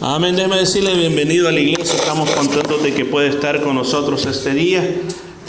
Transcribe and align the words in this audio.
Amén. 0.00 0.36
Déjeme 0.36 0.56
decirle 0.56 0.94
bienvenido 0.94 1.48
a 1.48 1.52
la 1.52 1.60
iglesia. 1.60 1.94
Estamos 1.94 2.30
contentos 2.30 2.82
de 2.82 2.92
que 2.92 3.04
puede 3.04 3.28
estar 3.28 3.62
con 3.62 3.74
nosotros 3.74 4.26
este 4.26 4.52
día. 4.52 4.86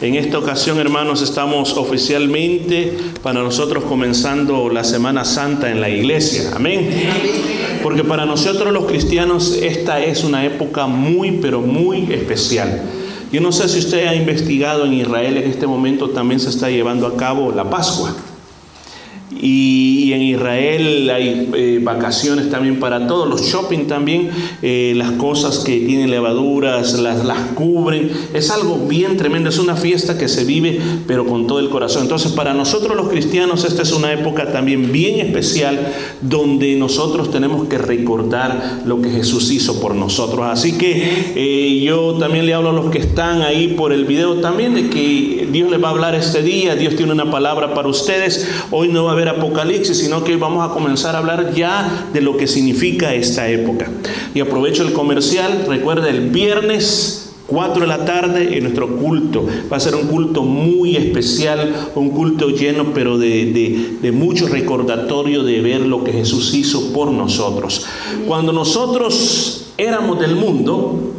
En 0.02 0.16
esta 0.16 0.38
ocasión, 0.38 0.78
hermanos, 0.80 1.22
estamos 1.22 1.78
oficialmente 1.78 2.98
para 3.24 3.42
nosotros 3.42 3.86
comenzando 3.86 4.70
la 4.70 4.84
Semana 4.84 5.26
Santa 5.26 5.72
en 5.72 5.82
la 5.82 5.90
iglesia. 5.90 6.52
Amén. 6.54 6.90
Porque 7.82 8.04
para 8.04 8.26
nosotros 8.26 8.74
los 8.74 8.86
cristianos 8.86 9.58
esta 9.62 10.04
es 10.04 10.24
una 10.24 10.46
época 10.46 10.88
muy, 10.88 11.40
pero 11.42 11.62
muy 11.62 12.12
especial. 12.12 12.84
Yo 13.32 13.42
no 13.42 13.52
sé 13.52 13.68
si 13.70 13.80
usted 13.80 14.08
ha 14.08 14.16
investigado 14.16 14.86
en 14.86 14.94
Israel, 14.94 15.38
en 15.38 15.50
este 15.50 15.68
momento 15.68 16.10
también 16.10 16.40
se 16.40 16.50
está 16.50 16.70
llevando 16.70 17.08
a 17.08 17.18
cabo 17.18 17.52
la 17.52 17.70
Pascua. 17.70 18.16
Y, 19.42 20.14
en 20.14 20.22
Israel 20.22 21.10
hay 21.10 21.50
eh, 21.56 21.80
vacaciones 21.82 22.50
también 22.50 22.80
para 22.80 23.06
todos, 23.08 23.28
los 23.28 23.42
shopping 23.42 23.86
también, 23.86 24.30
eh, 24.62 24.94
las 24.96 25.12
cosas 25.14 25.60
que 25.60 25.80
tienen 25.82 26.10
levaduras, 26.10 26.94
las, 27.00 27.26
las 27.26 27.40
cubren. 27.54 28.12
Es 28.34 28.50
algo 28.50 28.78
bien 28.88 29.18
tremendo, 29.18 29.50
es 29.50 29.60
una 29.60 29.76
fiesta 29.76 30.18
que 30.18 30.28
se 30.28 30.46
vive, 30.46 30.80
pero 31.08 31.26
con 31.26 31.48
todo 31.48 31.60
el 31.60 31.70
corazón. 31.70 32.04
Entonces, 32.04 32.32
para 32.32 32.54
nosotros 32.54 32.96
los 32.96 33.10
cristianos, 33.10 33.66
esta 33.66 33.82
es 33.82 33.92
una 33.92 34.14
época 34.14 34.52
también 34.52 34.92
bien 34.92 35.20
especial 35.20 35.80
donde 36.22 36.76
nosotros 36.76 37.32
tenemos 37.32 37.68
que 37.68 37.78
recordar 37.78 38.82
lo 38.86 39.02
que 39.02 39.10
Jesús 39.10 39.52
hizo 39.52 39.80
por 39.82 39.96
nosotros. 39.96 40.46
Así 40.46 40.78
que 40.78 41.34
eh, 41.36 41.82
yo 41.84 42.14
también 42.14 42.46
le 42.46 42.54
hablo 42.54 42.70
a 42.70 42.74
los 42.74 42.92
que 42.92 43.00
están 43.00 43.42
ahí 43.42 43.70
por 43.70 43.92
el 43.92 44.06
video 44.06 44.36
también 44.36 44.76
de 44.76 44.90
que 44.90 45.48
Dios 45.52 45.70
les 45.72 45.82
va 45.82 45.90
a 45.90 45.92
hablar 45.92 46.16
este 46.16 46.42
día, 46.42 46.76
Dios 46.76 46.96
tiene 46.96 47.12
una 47.12 47.30
palabra 47.30 47.74
para 47.74 47.88
ustedes. 47.88 48.48
Hoy 48.72 48.88
no 48.90 49.06
va 49.06 49.12
a 49.12 49.14
haber 49.14 49.25
Apocalipsis, 49.28 49.98
sino 49.98 50.24
que 50.24 50.36
vamos 50.36 50.70
a 50.70 50.74
comenzar 50.74 51.16
a 51.16 51.20
hablar 51.20 51.54
ya 51.54 52.08
de 52.14 52.22
lo 52.22 52.38
que 52.38 52.48
significa 52.48 53.14
esta 53.14 53.50
época. 53.50 53.90
Y 54.34 54.40
aprovecho 54.40 54.84
el 54.84 54.94
comercial, 54.94 55.66
recuerda 55.68 56.10
el 56.10 56.30
viernes 56.30 57.34
4 57.48 57.82
de 57.82 57.88
la 57.88 58.06
tarde 58.06 58.58
en 58.58 58.64
nuestro 58.64 58.98
culto. 58.98 59.46
Va 59.72 59.78
a 59.78 59.80
ser 59.80 59.96
un 59.96 60.08
culto 60.08 60.44
muy 60.44 60.96
especial, 60.96 61.92
un 61.96 62.10
culto 62.10 62.50
lleno 62.50 62.94
pero 62.94 63.18
de, 63.18 63.46
de, 63.52 63.98
de, 64.02 64.12
mucho 64.12 64.48
recordatorio 64.48 65.44
de 65.44 65.62
ver 65.62 65.82
lo 65.82 66.04
que 66.04 66.12
Jesús 66.12 66.54
hizo 66.54 66.92
por 66.92 67.12
nosotros. 67.12 67.86
Cuando 68.28 68.52
nosotros 68.52 69.68
éramos 69.78 70.20
del 70.20 70.36
mundo, 70.36 71.14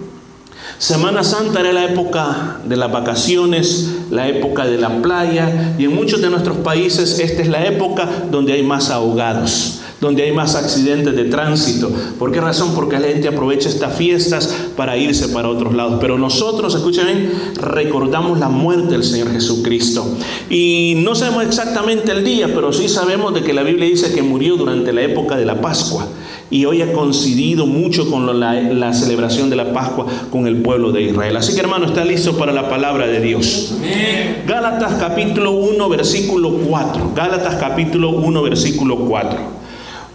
Semana 0.78 1.24
Santa 1.24 1.60
era 1.60 1.72
la 1.72 1.86
época 1.86 2.58
de 2.66 2.76
las 2.76 2.92
vacaciones, 2.92 3.92
la 4.10 4.28
época 4.28 4.66
de 4.66 4.76
la 4.76 5.00
playa 5.00 5.74
y 5.78 5.84
en 5.84 5.94
muchos 5.94 6.20
de 6.20 6.28
nuestros 6.28 6.58
países 6.58 7.18
esta 7.18 7.40
es 7.40 7.48
la 7.48 7.64
época 7.64 8.06
donde 8.30 8.52
hay 8.52 8.62
más 8.62 8.90
ahogados, 8.90 9.80
donde 10.02 10.24
hay 10.24 10.32
más 10.32 10.54
accidentes 10.54 11.16
de 11.16 11.24
tránsito. 11.24 11.90
¿Por 12.18 12.30
qué 12.30 12.42
razón? 12.42 12.74
Porque 12.74 12.98
la 12.98 13.08
gente 13.08 13.26
aprovecha 13.26 13.70
estas 13.70 13.96
fiestas 13.96 14.54
para 14.76 14.98
irse 14.98 15.28
para 15.28 15.48
otros 15.48 15.74
lados. 15.74 15.96
Pero 15.98 16.18
nosotros, 16.18 16.74
escuchen 16.74 17.32
recordamos 17.54 18.38
la 18.38 18.50
muerte 18.50 18.90
del 18.90 19.04
Señor 19.04 19.32
Jesucristo. 19.32 20.06
Y 20.50 20.96
no 20.98 21.14
sabemos 21.14 21.46
exactamente 21.46 22.12
el 22.12 22.22
día, 22.22 22.48
pero 22.54 22.74
sí 22.74 22.90
sabemos 22.90 23.32
de 23.32 23.42
que 23.42 23.54
la 23.54 23.62
Biblia 23.62 23.88
dice 23.88 24.12
que 24.12 24.22
murió 24.22 24.56
durante 24.56 24.92
la 24.92 25.00
época 25.00 25.38
de 25.38 25.46
la 25.46 25.58
Pascua 25.58 26.06
y 26.50 26.64
hoy 26.64 26.82
ha 26.82 26.92
coincidido 26.92 27.66
mucho 27.66 28.10
con 28.10 28.38
la, 28.38 28.54
la, 28.54 28.92
celebración 28.92 29.50
de 29.50 29.56
la 29.56 29.72
Pascua 29.72 30.06
con 30.30 30.46
el 30.46 30.56
pueblo 30.62 30.92
de 30.92 31.02
Israel. 31.02 31.36
Así 31.36 31.54
que 31.54 31.60
hermano, 31.60 31.86
está 31.86 32.04
listo 32.04 32.36
para 32.36 32.52
la 32.52 32.68
palabra 32.68 33.06
de 33.06 33.20
Dios. 33.20 33.74
Amén. 33.76 34.44
Gálatas 34.46 34.94
capítulo 34.94 35.52
1, 35.52 35.88
versículo 35.88 36.52
4. 36.68 37.12
Gálatas 37.14 37.56
capítulo 37.56 38.10
1, 38.10 38.42
versículo 38.42 38.96
4. 38.96 39.66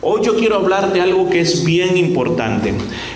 Hoy 0.04 0.22
yo 0.24 0.36
quiero 0.36 0.56
hablar 0.56 0.94
de 0.94 1.02
algo 1.02 1.30
que 1.30 1.42
es 1.42 1.64
bien 1.64 1.96
importante. 1.96 2.74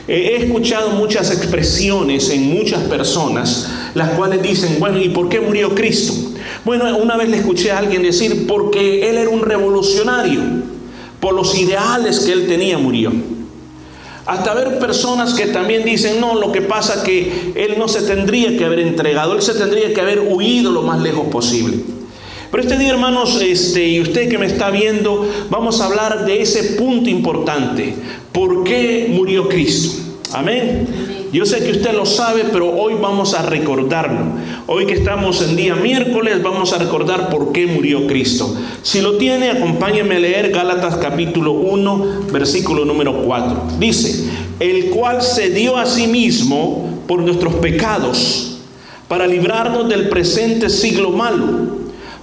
He 0.08 0.36
escuchado 0.36 0.92
muchas 0.92 1.32
expresiones 1.32 2.30
en 2.30 2.54
muchas 2.54 2.82
personas, 2.84 3.72
las 3.96 4.10
cuales 4.10 4.44
dicen, 4.44 4.76
bueno, 4.80 5.00
¿y 5.00 5.10
por 5.10 5.30
qué 5.30 5.40
murió 5.40 5.74
Cristo? 5.74 6.14
Bueno, 6.64 6.96
una 6.98 7.18
vez 7.18 7.30
le 7.30 7.38
escuché 7.38 7.72
a 7.72 7.80
alguien 7.80 8.04
decir, 8.04 8.46
porque 8.46 9.10
Él 9.10 9.18
era 9.18 9.30
un 9.30 9.42
revolucionario 9.42 10.75
por 11.20 11.34
los 11.34 11.58
ideales 11.58 12.20
que 12.20 12.32
él 12.32 12.48
tenía 12.48 12.78
murió. 12.78 13.12
Hasta 14.26 14.54
ver 14.56 14.80
personas 14.80 15.36
que 15.36 15.48
también 15.48 15.84
dicen, 15.84 16.20
no, 16.20 16.36
lo 16.36 16.52
que 16.52 16.62
pasa 16.62 17.04
que 17.04 17.54
él 17.56 17.76
no 17.78 17.88
se 17.88 18.02
tendría 18.02 18.58
que 18.58 18.66
haber 18.66 18.80
entregado, 18.80 19.36
él 19.36 19.42
se 19.42 19.54
tendría 19.54 19.94
que 19.94 20.02
haber 20.02 20.22
huido 20.22 20.72
lo 20.72 20.82
más 20.82 21.00
lejos 21.00 21.28
posible. 21.28 21.78
Pero 22.50 22.64
este 22.64 22.78
día, 22.78 22.90
hermanos, 22.90 23.40
este, 23.42 23.88
y 23.88 24.02
usted 24.02 24.30
que 24.30 24.38
me 24.38 24.48
está 24.48 24.72
viendo, 24.72 25.30
vamos 25.50 25.82
a 25.82 25.86
hablar 25.86 26.26
de 26.26 26.42
ese 26.42 26.76
punto 26.76 27.10
importante. 27.10 27.94
¿Por 28.32 28.64
qué 28.64 29.08
murió 29.12 29.48
Cristo? 29.48 30.02
Amén. 30.34 31.15
Yo 31.36 31.46
sé 31.46 31.66
que 31.66 31.72
usted 31.72 31.92
lo 31.92 32.06
sabe, 32.06 32.46
pero 32.50 32.74
hoy 32.74 32.94
vamos 32.94 33.34
a 33.34 33.42
recordarlo. 33.42 34.22
Hoy 34.68 34.86
que 34.86 34.94
estamos 34.94 35.42
en 35.42 35.58
día 35.58 35.76
miércoles, 35.76 36.42
vamos 36.42 36.72
a 36.72 36.78
recordar 36.78 37.30
por 37.30 37.52
qué 37.52 37.68
murió 37.68 38.08
Cristo. 38.08 38.56
Si 38.84 39.02
lo 39.02 39.18
tiene, 39.18 39.50
acompáñeme 39.50 40.16
a 40.16 40.20
leer 40.20 40.52
Gálatas 40.52 40.96
capítulo 40.96 41.52
1, 41.52 42.28
versículo 42.32 42.86
número 42.86 43.24
4. 43.24 43.64
Dice, 43.78 44.30
el 44.62 44.92
cual 44.92 45.22
se 45.22 45.50
dio 45.50 45.76
a 45.76 45.86
sí 45.86 46.08
mismo 46.08 47.02
por 47.06 47.20
nuestros 47.22 47.56
pecados, 47.56 48.62
para 49.10 49.28
librarnos 49.28 49.90
del 49.90 50.08
presente 50.08 50.70
siglo 50.70 51.10
malo, 51.10 51.48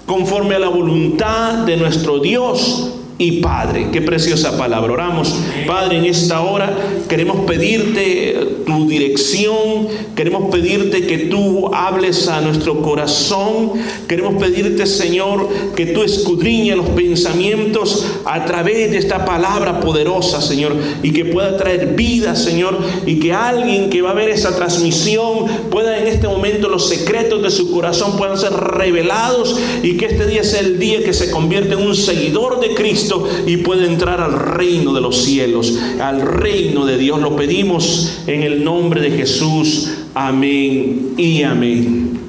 conforme 0.06 0.54
a 0.54 0.58
la 0.58 0.68
voluntad 0.70 1.66
de 1.66 1.76
nuestro 1.76 2.18
Dios 2.18 3.01
y 3.18 3.40
Padre. 3.40 3.88
Qué 3.92 4.00
preciosa 4.02 4.56
palabra. 4.56 4.92
Oramos, 4.92 5.34
Padre, 5.66 5.98
en 5.98 6.06
esta 6.06 6.40
hora 6.40 6.76
queremos 7.08 7.44
pedirte 7.46 8.36
tu 8.66 8.88
dirección, 8.88 9.88
queremos 10.16 10.50
pedirte 10.50 11.06
que 11.06 11.18
tú 11.18 11.72
hables 11.74 12.28
a 12.28 12.40
nuestro 12.40 12.80
corazón, 12.82 13.72
queremos 14.08 14.42
pedirte, 14.42 14.86
Señor, 14.86 15.48
que 15.76 15.86
tú 15.86 16.02
escudriñes 16.02 16.76
los 16.76 16.88
pensamientos 16.90 18.06
a 18.24 18.44
través 18.44 18.90
de 18.90 18.98
esta 18.98 19.24
palabra 19.24 19.80
poderosa, 19.80 20.40
Señor, 20.40 20.74
y 21.02 21.12
que 21.12 21.24
pueda 21.26 21.56
traer 21.56 21.94
vida, 21.94 22.34
Señor, 22.34 22.78
y 23.06 23.18
que 23.18 23.32
alguien 23.32 23.90
que 23.90 24.02
va 24.02 24.10
a 24.10 24.14
ver 24.14 24.30
esa 24.30 24.56
transmisión 24.56 25.46
pueda 25.70 25.98
en 25.98 26.06
este 26.06 26.28
momento 26.28 26.68
los 26.68 26.88
secretos 26.88 27.42
de 27.42 27.50
su 27.50 27.70
corazón 27.70 28.16
puedan 28.16 28.38
ser 28.38 28.52
revelados 28.52 29.58
y 29.82 29.96
que 29.96 30.06
este 30.06 30.26
día 30.26 30.44
sea 30.44 30.60
el 30.60 30.78
día 30.78 31.04
que 31.04 31.12
se 31.12 31.30
convierte 31.30 31.74
en 31.74 31.80
un 31.80 31.94
seguidor 31.94 32.60
de 32.60 32.74
Cristo 32.74 33.01
y 33.46 33.58
puede 33.58 33.86
entrar 33.86 34.20
al 34.20 34.32
reino 34.32 34.92
de 34.92 35.00
los 35.00 35.16
cielos, 35.16 35.78
al 36.00 36.20
reino 36.20 36.84
de 36.84 36.98
Dios. 36.98 37.20
Lo 37.20 37.36
pedimos 37.36 38.20
en 38.26 38.42
el 38.42 38.64
nombre 38.64 39.00
de 39.00 39.10
Jesús. 39.10 39.90
Amén 40.14 41.14
y 41.16 41.42
amén. 41.42 42.20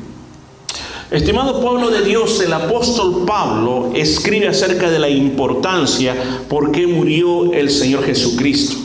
Estimado 1.12 1.62
pueblo 1.62 1.92
de 1.92 2.04
Dios, 2.04 2.42
el 2.42 2.52
apóstol 2.54 3.24
Pablo 3.28 3.92
escribe 3.94 4.48
acerca 4.48 4.90
de 4.90 4.98
la 4.98 5.10
importancia 5.10 6.16
por 6.50 6.72
qué 6.72 6.88
murió 6.88 7.54
el 7.54 7.70
Señor 7.70 8.04
Jesucristo. 8.04 8.83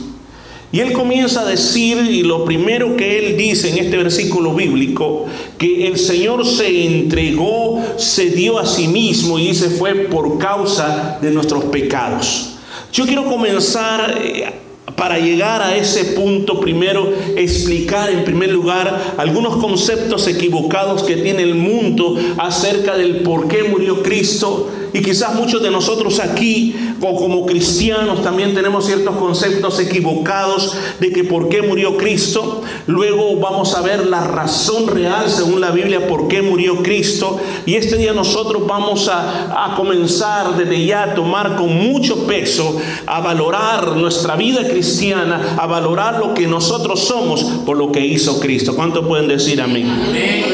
Y 0.71 0.81
él 0.81 0.93
comienza 0.93 1.43
a 1.43 1.45
decir, 1.47 1.97
y 1.97 2.23
lo 2.23 2.45
primero 2.45 2.95
que 2.95 3.19
él 3.19 3.37
dice 3.39 3.71
en 3.71 3.79
este 3.79 3.97
versículo 3.97 4.53
bíblico, 4.53 5.25
que 5.57 5.87
el 5.87 5.99
Señor 5.99 6.45
se 6.45 6.85
entregó, 6.85 7.83
se 7.97 8.27
dio 8.31 8.59
a 8.59 8.67
sí 8.67 8.87
mismo 8.87 9.39
y 9.39 9.49
dice 9.49 9.71
fue 9.71 9.95
por 9.95 10.37
causa 10.37 11.19
de 11.23 11.31
nuestros 11.31 11.65
pecados. 11.67 12.57
Yo 12.93 13.07
quiero 13.07 13.25
comenzar 13.25 14.19
eh, 14.23 14.53
para 14.95 15.19
llegar 15.19 15.63
a 15.63 15.75
ese 15.77 16.05
punto, 16.05 16.61
primero 16.61 17.15
explicar 17.37 18.11
en 18.11 18.25
primer 18.25 18.51
lugar 18.51 19.15
algunos 19.17 19.57
conceptos 19.57 20.27
equivocados 20.27 21.03
que 21.03 21.17
tiene 21.17 21.45
el 21.45 21.55
mundo 21.55 22.17
acerca 22.37 22.97
del 22.97 23.21
por 23.23 23.49
qué 23.49 23.63
murió 23.63 24.03
Cristo 24.03 24.69
y 24.93 25.03
quizás 25.03 25.35
muchos 25.35 25.63
de 25.63 25.71
nosotros 25.71 26.19
aquí, 26.21 26.75
o 27.01 27.17
como 27.17 27.47
cristianos, 27.47 28.23
también 28.23 28.55
tenemos 28.55 28.87
ciertos 28.87 29.17
conceptos 29.17 29.79
equivocados 29.79 30.75
de 31.01 31.13
que 31.13 31.25
por 31.25 31.49
qué 31.49 31.63
murió 31.63 31.97
Cristo. 31.97 32.63
Luego 32.87 33.37
vamos 33.37 33.75
a 33.75 33.83
ver 33.83 34.07
la 34.07 34.21
razón 34.21 34.89
real, 34.89 35.29
según 35.29 35.61
la 35.61 35.71
Biblia, 35.71 36.07
por 36.07 36.29
qué 36.29 36.43
murió 36.43 36.83
Cristo. 36.83 37.39
Y 37.67 37.75
este 37.75 37.97
día 37.97 38.13
nosotros 38.13 38.67
vamos 38.67 39.09
a, 39.09 39.65
a 39.65 39.77
comenzar 39.77 40.57
desde 40.57 40.85
ya 40.85 41.05
a 41.05 41.15
tomar 41.15 41.57
con 41.57 41.75
mucho 41.75 42.27
peso, 42.27 42.81
a 43.07 43.21
valorar 43.21 43.97
nuestra 43.97 44.37
vida 44.37 44.67
cristiana, 44.67 45.57
a 45.59 45.67
valorar 45.67 46.19
lo 46.19 46.35
que 46.35 46.47
nosotros 46.47 47.01
somos 47.01 47.43
por 47.65 47.77
lo 47.77 47.93
que 47.93 48.05
hizo 48.05 48.41
Cristo. 48.41 48.75
¿Cuánto 48.75 49.07
pueden 49.07 49.29
decir 49.29 49.61
amén? 49.61 49.89
amén. 49.89 50.45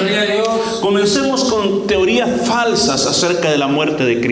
Comencemos 0.80 1.44
con 1.44 1.86
teorías 1.86 2.46
falsas 2.46 3.06
acerca 3.06 3.50
de 3.50 3.56
la 3.56 3.68
muerte 3.68 4.04
de 4.04 4.20
Cristo. 4.20 4.23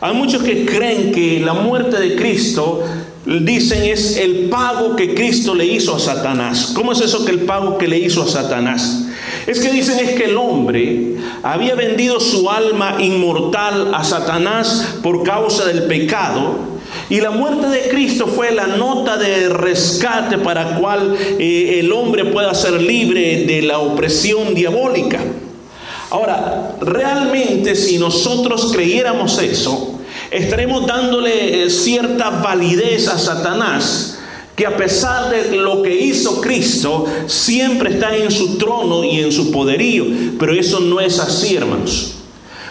Hay 0.00 0.14
muchos 0.14 0.42
que 0.42 0.66
creen 0.66 1.12
que 1.12 1.40
la 1.40 1.54
muerte 1.54 1.98
de 1.98 2.14
Cristo, 2.14 2.84
dicen, 3.24 3.84
es 3.84 4.18
el 4.18 4.50
pago 4.50 4.96
que 4.96 5.14
Cristo 5.14 5.54
le 5.54 5.64
hizo 5.64 5.96
a 5.96 5.98
Satanás. 5.98 6.72
¿Cómo 6.74 6.92
es 6.92 7.00
eso 7.00 7.24
que 7.24 7.32
el 7.32 7.40
pago 7.40 7.78
que 7.78 7.88
le 7.88 7.98
hizo 7.98 8.22
a 8.22 8.28
Satanás? 8.28 9.06
Es 9.46 9.60
que 9.60 9.70
dicen 9.70 9.98
es 9.98 10.10
que 10.10 10.24
el 10.24 10.36
hombre 10.36 11.16
había 11.42 11.74
vendido 11.74 12.20
su 12.20 12.50
alma 12.50 12.96
inmortal 13.00 13.94
a 13.94 14.04
Satanás 14.04 14.96
por 15.02 15.22
causa 15.22 15.66
del 15.66 15.84
pecado 15.84 16.74
Y 17.10 17.20
la 17.20 17.30
muerte 17.30 17.68
de 17.68 17.88
Cristo 17.88 18.26
fue 18.26 18.52
la 18.52 18.66
nota 18.66 19.16
de 19.16 19.48
rescate 19.48 20.38
para 20.38 20.76
cual 20.78 21.16
eh, 21.38 21.80
el 21.80 21.92
hombre 21.92 22.24
pueda 22.24 22.54
ser 22.54 22.80
libre 22.80 23.44
de 23.44 23.62
la 23.62 23.78
opresión 23.78 24.54
diabólica. 24.54 25.20
Ahora, 26.14 26.76
realmente 26.80 27.74
si 27.74 27.98
nosotros 27.98 28.70
creyéramos 28.72 29.36
eso, 29.42 29.98
estaremos 30.30 30.86
dándole 30.86 31.64
eh, 31.64 31.70
cierta 31.70 32.30
validez 32.30 33.08
a 33.08 33.18
Satanás, 33.18 34.20
que 34.54 34.64
a 34.64 34.76
pesar 34.76 35.28
de 35.28 35.56
lo 35.56 35.82
que 35.82 35.92
hizo 35.92 36.40
Cristo, 36.40 37.04
siempre 37.26 37.94
está 37.94 38.16
en 38.16 38.30
su 38.30 38.58
trono 38.58 39.02
y 39.02 39.18
en 39.18 39.32
su 39.32 39.50
poderío. 39.50 40.04
Pero 40.38 40.52
eso 40.52 40.78
no 40.78 41.00
es 41.00 41.18
así, 41.18 41.56
hermanos. 41.56 42.14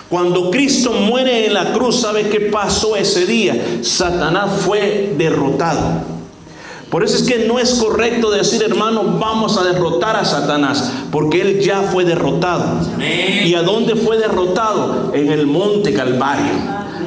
Cuando 0.08 0.50
Cristo 0.50 0.94
muere 0.94 1.48
en 1.48 1.54
la 1.54 1.74
cruz, 1.74 2.00
¿sabe 2.00 2.30
qué 2.30 2.40
pasó 2.40 2.96
ese 2.96 3.26
día? 3.26 3.62
Satanás 3.82 4.62
fue 4.62 5.16
derrotado. 5.18 6.13
Por 6.94 7.04
eso 7.04 7.16
es 7.16 7.24
que 7.24 7.48
no 7.48 7.58
es 7.58 7.74
correcto 7.74 8.30
decir, 8.30 8.62
hermano, 8.62 9.18
vamos 9.18 9.58
a 9.58 9.64
derrotar 9.64 10.16
a 10.16 10.24
Satanás, 10.24 10.92
porque 11.10 11.42
él 11.42 11.60
ya 11.60 11.82
fue 11.82 12.06
derrotado. 12.06 12.66
¿Y 13.02 13.56
a 13.56 13.64
dónde 13.64 13.96
fue 13.96 14.20
derrotado? 14.20 15.12
En 15.12 15.32
el 15.32 15.48
monte 15.48 15.92
Calvario. 15.92 16.54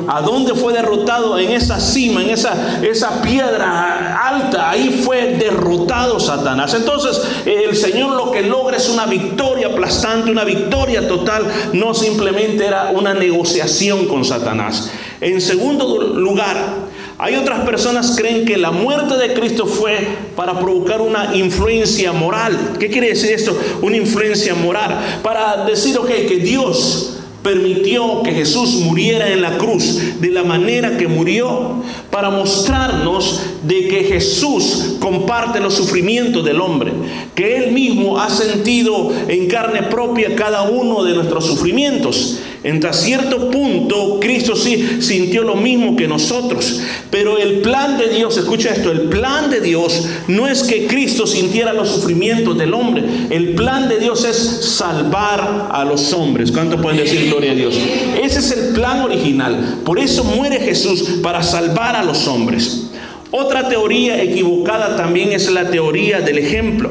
¿A 0.08 0.22
dónde 0.22 0.54
fue 0.54 0.72
derrotado? 0.72 1.38
En 1.38 1.52
esa 1.52 1.78
cima, 1.78 2.20
en 2.20 2.30
esa, 2.30 2.82
esa 2.82 3.22
piedra 3.22 4.26
alta. 4.28 4.70
Ahí 4.70 5.02
fue 5.04 5.36
derrotado 5.36 6.18
Satanás. 6.18 6.74
Entonces 6.74 7.22
el 7.44 7.76
Señor 7.76 8.16
lo 8.16 8.32
que 8.32 8.42
logra 8.42 8.78
es 8.78 8.88
una 8.88 9.06
victoria 9.06 9.68
aplastante, 9.68 10.32
una 10.32 10.42
victoria 10.42 11.06
total. 11.06 11.44
No 11.74 11.94
simplemente 11.94 12.66
era 12.66 12.90
una 12.92 13.14
negociación 13.14 14.06
con 14.06 14.24
Satanás. 14.24 14.90
En 15.20 15.40
segundo 15.40 16.02
lugar, 16.02 16.85
hay 17.18 17.34
otras 17.36 17.60
personas 17.60 18.10
que 18.10 18.22
creen 18.22 18.44
que 18.44 18.58
la 18.58 18.70
muerte 18.70 19.16
de 19.16 19.32
Cristo 19.32 19.66
fue 19.66 19.96
para 20.34 20.58
provocar 20.58 21.00
una 21.00 21.34
influencia 21.34 22.12
moral. 22.12 22.76
¿Qué 22.78 22.88
quiere 22.88 23.08
decir 23.08 23.32
esto? 23.32 23.58
Una 23.80 23.96
influencia 23.96 24.54
moral. 24.54 25.20
Para 25.22 25.64
decir, 25.64 25.96
ok, 25.96 26.08
que 26.08 26.36
Dios 26.36 27.16
permitió 27.42 28.22
que 28.24 28.32
Jesús 28.32 28.74
muriera 28.80 29.32
en 29.32 29.40
la 29.40 29.56
cruz 29.56 30.20
de 30.20 30.30
la 30.30 30.42
manera 30.42 30.98
que 30.98 31.06
murió 31.06 31.76
para 32.10 32.28
mostrarnos 32.28 33.40
de 33.62 33.86
que 33.86 34.02
Jesús 34.02 34.96
comparte 34.98 35.60
los 35.60 35.74
sufrimientos 35.74 36.44
del 36.44 36.60
hombre, 36.60 36.92
que 37.36 37.56
Él 37.56 37.72
mismo 37.72 38.18
ha 38.18 38.28
sentido 38.28 39.12
en 39.28 39.46
carne 39.46 39.84
propia 39.84 40.34
cada 40.34 40.64
uno 40.64 41.04
de 41.04 41.14
nuestros 41.14 41.46
sufrimientos. 41.46 42.40
En 42.66 42.82
cierto 42.92 43.48
punto, 43.48 44.18
Cristo 44.20 44.56
sí 44.56 44.98
sintió 45.00 45.44
lo 45.44 45.54
mismo 45.54 45.94
que 45.94 46.08
nosotros. 46.08 46.80
Pero 47.12 47.38
el 47.38 47.60
plan 47.60 47.96
de 47.96 48.08
Dios, 48.08 48.36
escucha 48.36 48.70
esto, 48.70 48.90
el 48.90 49.02
plan 49.02 49.48
de 49.50 49.60
Dios 49.60 50.04
no 50.26 50.48
es 50.48 50.64
que 50.64 50.88
Cristo 50.88 51.28
sintiera 51.28 51.72
los 51.72 51.88
sufrimientos 51.88 52.58
del 52.58 52.74
hombre. 52.74 53.04
El 53.30 53.54
plan 53.54 53.88
de 53.88 54.00
Dios 54.00 54.24
es 54.24 54.36
salvar 54.36 55.68
a 55.70 55.84
los 55.84 56.12
hombres. 56.12 56.50
¿Cuánto 56.50 56.82
pueden 56.82 56.98
decir 56.98 57.30
gloria 57.30 57.52
a 57.52 57.54
Dios? 57.54 57.78
Ese 58.20 58.40
es 58.40 58.50
el 58.50 58.74
plan 58.74 59.00
original. 59.02 59.82
Por 59.84 60.00
eso 60.00 60.24
muere 60.24 60.58
Jesús, 60.58 61.20
para 61.22 61.44
salvar 61.44 61.94
a 61.94 62.02
los 62.02 62.26
hombres. 62.26 62.90
Otra 63.30 63.68
teoría 63.68 64.20
equivocada 64.20 64.96
también 64.96 65.30
es 65.30 65.48
la 65.52 65.70
teoría 65.70 66.20
del 66.20 66.38
ejemplo, 66.38 66.90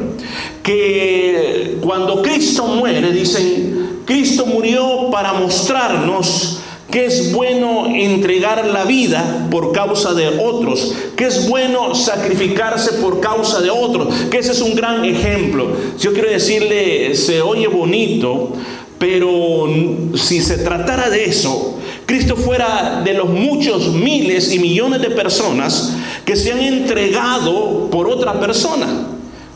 que 0.63 1.77
cuando 1.81 2.22
Cristo 2.22 2.66
muere, 2.68 3.12
dicen, 3.12 3.75
Cristo 4.06 4.46
murió 4.46 5.10
para 5.12 5.34
mostrarnos 5.34 6.60
que 6.92 7.06
es 7.06 7.34
bueno 7.34 7.88
entregar 7.88 8.66
la 8.68 8.86
vida 8.86 9.48
por 9.52 9.74
causa 9.74 10.13
de 10.13 10.30
otros, 10.40 10.94
que 11.18 11.25
es 11.25 11.50
bueno 11.50 11.94
sacrificarse 11.96 12.94
por 13.02 13.19
causa 13.19 13.62
de 13.62 13.69
otros, 13.69 14.13
que 14.30 14.38
ese 14.38 14.52
es 14.52 14.62
un 14.62 14.75
gran 14.75 15.04
ejemplo. 15.04 15.68
Yo 16.00 16.13
quiero 16.13 16.30
decirle, 16.30 17.16
se 17.16 17.42
oye 17.42 17.68
bonito, 17.68 18.54
pero 19.00 19.68
si 20.16 20.40
se 20.42 20.60
tratara 20.60 21.10
de 21.10 21.25
eso, 21.25 21.80
Cristo 22.06 22.36
fuera 22.36 23.01
de 23.04 23.13
los 23.13 23.30
muchos 23.30 23.92
miles 23.92 24.54
y 24.54 24.60
millones 24.60 25.01
de 25.01 25.10
personas 25.10 25.94
que 26.24 26.36
se 26.36 26.51
han 26.51 26.60
entregado 26.60 27.90
por 27.92 28.08
otra 28.08 28.40
persona. 28.40 29.14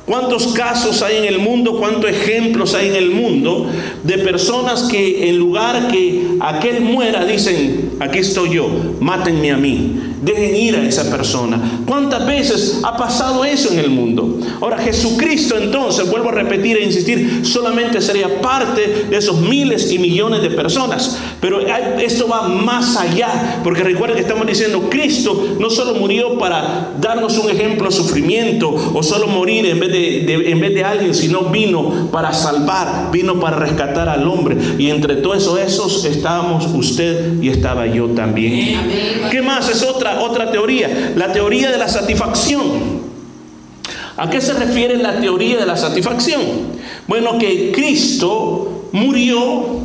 ¿Cuántos 0.09 0.47
casos 0.53 1.03
hay 1.03 1.17
en 1.17 1.25
el 1.25 1.37
mundo, 1.37 1.77
cuántos 1.77 2.09
ejemplos 2.09 2.73
hay 2.73 2.87
en 2.87 2.95
el 2.95 3.11
mundo 3.11 3.69
de 4.03 4.17
personas 4.17 4.85
que 4.89 5.29
en 5.29 5.37
lugar 5.37 5.87
que 5.87 6.29
aquel 6.39 6.81
muera 6.81 7.25
dicen, 7.25 7.91
aquí 7.99 8.17
estoy 8.17 8.55
yo, 8.55 8.71
mátenme 8.99 9.51
a 9.51 9.57
mí? 9.57 10.08
Dejen 10.21 10.55
ir 10.55 10.75
a 10.75 10.83
esa 10.85 11.09
persona. 11.09 11.59
¿Cuántas 11.85 12.25
veces 12.25 12.79
ha 12.83 12.97
pasado 12.97 13.45
eso 13.45 13.71
en 13.71 13.79
el 13.79 13.89
mundo? 13.89 14.39
Ahora 14.61 14.77
Jesucristo 14.77 15.57
entonces, 15.57 16.09
vuelvo 16.09 16.29
a 16.29 16.33
repetir 16.33 16.77
e 16.77 16.85
insistir, 16.85 17.45
solamente 17.45 18.01
sería 18.01 18.41
parte 18.41 19.05
de 19.09 19.17
esos 19.17 19.39
miles 19.41 19.91
y 19.91 19.99
millones 19.99 20.41
de 20.41 20.49
personas. 20.49 21.17
Pero 21.39 21.61
esto 21.99 22.27
va 22.27 22.47
más 22.47 22.97
allá, 22.97 23.61
porque 23.63 23.83
recuerden 23.83 24.17
que 24.17 24.23
estamos 24.23 24.45
diciendo, 24.45 24.89
Cristo 24.89 25.55
no 25.59 25.69
solo 25.69 25.95
murió 25.95 26.37
para 26.37 26.91
darnos 26.99 27.37
un 27.37 27.49
ejemplo 27.49 27.89
de 27.89 27.95
sufrimiento 27.95 28.69
o 28.93 29.01
solo 29.03 29.27
morir 29.27 29.65
en 29.65 29.79
vez 29.79 29.91
de, 29.91 30.51
en 30.51 30.59
vez 30.59 30.73
de 30.73 30.83
alguien, 30.83 31.15
sino 31.15 31.43
vino 31.45 32.09
para 32.11 32.33
salvar, 32.33 33.09
vino 33.11 33.39
para 33.39 33.57
rescatar 33.57 34.09
al 34.09 34.27
hombre. 34.27 34.57
Y 34.77 34.89
entre 34.89 35.15
todos 35.17 35.57
esos 35.59 36.05
estábamos 36.05 36.67
usted 36.73 37.41
y 37.41 37.49
estaba 37.49 37.87
yo 37.87 38.07
también. 38.07 38.79
¿Qué 39.31 39.41
más? 39.41 39.69
Es 39.69 39.83
otra 39.83 40.08
otra, 40.19 40.51
teoría, 40.51 41.13
la 41.15 41.31
teoría 41.31 41.69
de 41.71 41.77
la 41.77 41.87
satisfacción. 41.87 43.09
¿A 44.17 44.29
qué 44.29 44.41
se 44.41 44.53
refiere 44.53 44.97
la 44.97 45.19
teoría 45.19 45.57
de 45.57 45.65
la 45.65 45.77
satisfacción? 45.77 46.41
Bueno, 47.07 47.37
que 47.37 47.71
Cristo 47.71 48.89
murió 48.91 49.79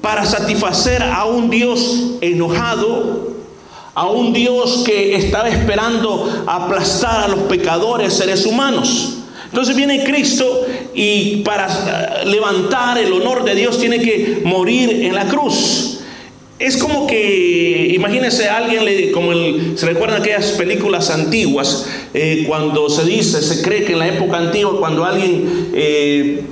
para 0.00 0.24
satisfacer 0.24 1.02
a 1.02 1.24
un 1.24 1.50
Dios 1.50 2.12
enojado, 2.20 3.34
a 3.94 4.06
un 4.06 4.32
Dios 4.32 4.82
que 4.86 5.16
estaba 5.16 5.48
esperando 5.48 6.44
aplastar 6.46 7.24
a 7.24 7.28
los 7.28 7.40
pecadores, 7.40 8.14
seres 8.14 8.46
humanos. 8.46 9.18
Entonces 9.46 9.74
viene 9.76 10.04
Cristo 10.04 10.66
y 10.94 11.36
para 11.36 12.24
levantar 12.24 12.98
el 12.98 13.12
honor 13.12 13.44
de 13.44 13.54
Dios 13.54 13.78
tiene 13.78 14.00
que 14.00 14.42
morir 14.44 14.90
en 15.04 15.14
la 15.14 15.26
cruz. 15.26 15.95
Es 16.58 16.78
como 16.78 17.06
que, 17.06 17.92
imagínense 17.94 18.48
alguien, 18.48 19.12
como 19.12 19.32
se 19.76 19.84
recuerdan 19.84 20.22
aquellas 20.22 20.52
películas 20.52 21.10
antiguas, 21.10 21.86
eh, 22.14 22.44
cuando 22.48 22.88
se 22.88 23.04
dice, 23.04 23.42
se 23.42 23.62
cree 23.62 23.84
que 23.84 23.92
en 23.92 23.98
la 23.98 24.08
época 24.08 24.38
antigua, 24.38 24.78
cuando 24.78 25.04
alguien 25.04 25.70
eh, 25.74 26.44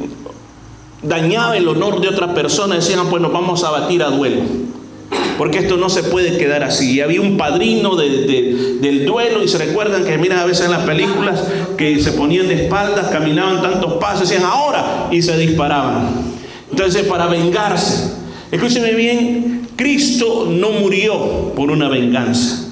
dañaba 1.02 1.56
el 1.56 1.66
honor 1.68 2.02
de 2.02 2.08
otra 2.08 2.34
persona, 2.34 2.74
decían, 2.74 3.08
pues 3.08 3.22
nos 3.22 3.32
vamos 3.32 3.64
a 3.64 3.70
batir 3.70 4.02
a 4.02 4.10
duelo. 4.10 4.42
Porque 5.38 5.58
esto 5.58 5.78
no 5.78 5.88
se 5.88 6.02
puede 6.02 6.36
quedar 6.36 6.62
así. 6.62 6.92
Y 6.92 7.00
había 7.00 7.22
un 7.22 7.38
padrino 7.38 7.96
del 7.96 9.04
duelo 9.06 9.42
y 9.42 9.48
se 9.48 9.58
recuerdan 9.58 10.04
que 10.04 10.18
miran 10.18 10.38
a 10.38 10.44
veces 10.44 10.66
en 10.66 10.72
las 10.72 10.84
películas 10.84 11.42
que 11.78 11.98
se 11.98 12.12
ponían 12.12 12.46
de 12.46 12.64
espaldas, 12.64 13.08
caminaban 13.08 13.62
tantos 13.62 13.94
pasos, 13.94 14.28
decían 14.28 14.44
ahora 14.44 15.08
y 15.10 15.22
se 15.22 15.36
disparaban. 15.38 16.34
Entonces 16.70 17.04
para 17.04 17.26
vengarse. 17.26 18.12
Escúcheme 18.52 18.92
bien, 18.94 19.53
Cristo 19.76 20.46
no 20.50 20.70
murió 20.70 21.52
por 21.54 21.70
una 21.70 21.88
venganza. 21.88 22.68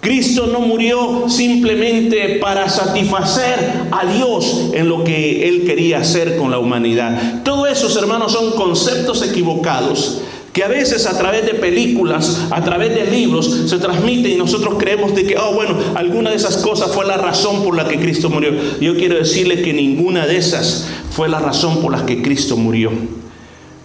Cristo 0.00 0.46
no 0.46 0.60
murió 0.60 1.28
simplemente 1.28 2.38
para 2.40 2.68
satisfacer 2.68 3.88
a 3.90 4.06
Dios 4.06 4.70
en 4.72 4.88
lo 4.88 5.02
que 5.02 5.48
Él 5.48 5.64
quería 5.66 5.98
hacer 5.98 6.36
con 6.36 6.50
la 6.52 6.58
humanidad. 6.58 7.42
Todos 7.42 7.68
esos 7.68 7.96
hermanos 7.96 8.32
son 8.32 8.52
conceptos 8.52 9.22
equivocados 9.22 10.22
que 10.52 10.64
a 10.64 10.68
veces 10.68 11.06
a 11.06 11.16
través 11.16 11.46
de 11.46 11.54
películas, 11.54 12.46
a 12.50 12.64
través 12.64 12.94
de 12.94 13.06
libros, 13.06 13.64
se 13.66 13.78
transmiten 13.78 14.32
y 14.32 14.36
nosotros 14.36 14.74
creemos 14.78 15.14
de 15.14 15.24
que, 15.24 15.36
oh 15.36 15.52
bueno, 15.52 15.76
alguna 15.94 16.30
de 16.30 16.36
esas 16.36 16.56
cosas 16.56 16.90
fue 16.92 17.06
la 17.06 17.16
razón 17.16 17.62
por 17.62 17.76
la 17.76 17.86
que 17.86 18.00
Cristo 18.00 18.30
murió. 18.30 18.52
Yo 18.80 18.96
quiero 18.96 19.16
decirle 19.16 19.62
que 19.62 19.72
ninguna 19.72 20.26
de 20.26 20.36
esas 20.36 20.88
fue 21.10 21.28
la 21.28 21.38
razón 21.38 21.80
por 21.80 21.92
la 21.92 22.06
que 22.06 22.22
Cristo 22.22 22.56
murió. 22.56 22.90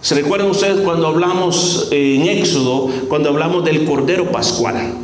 ¿Se 0.04 0.14
recuerdan 0.14 0.50
ustedes 0.50 0.80
cuando 0.80 1.06
hablamos 1.06 1.88
en 1.90 2.28
Éxodo, 2.28 2.90
cuando 3.08 3.30
hablamos 3.30 3.64
del 3.64 3.86
Cordero 3.86 4.30
Pascual? 4.30 4.98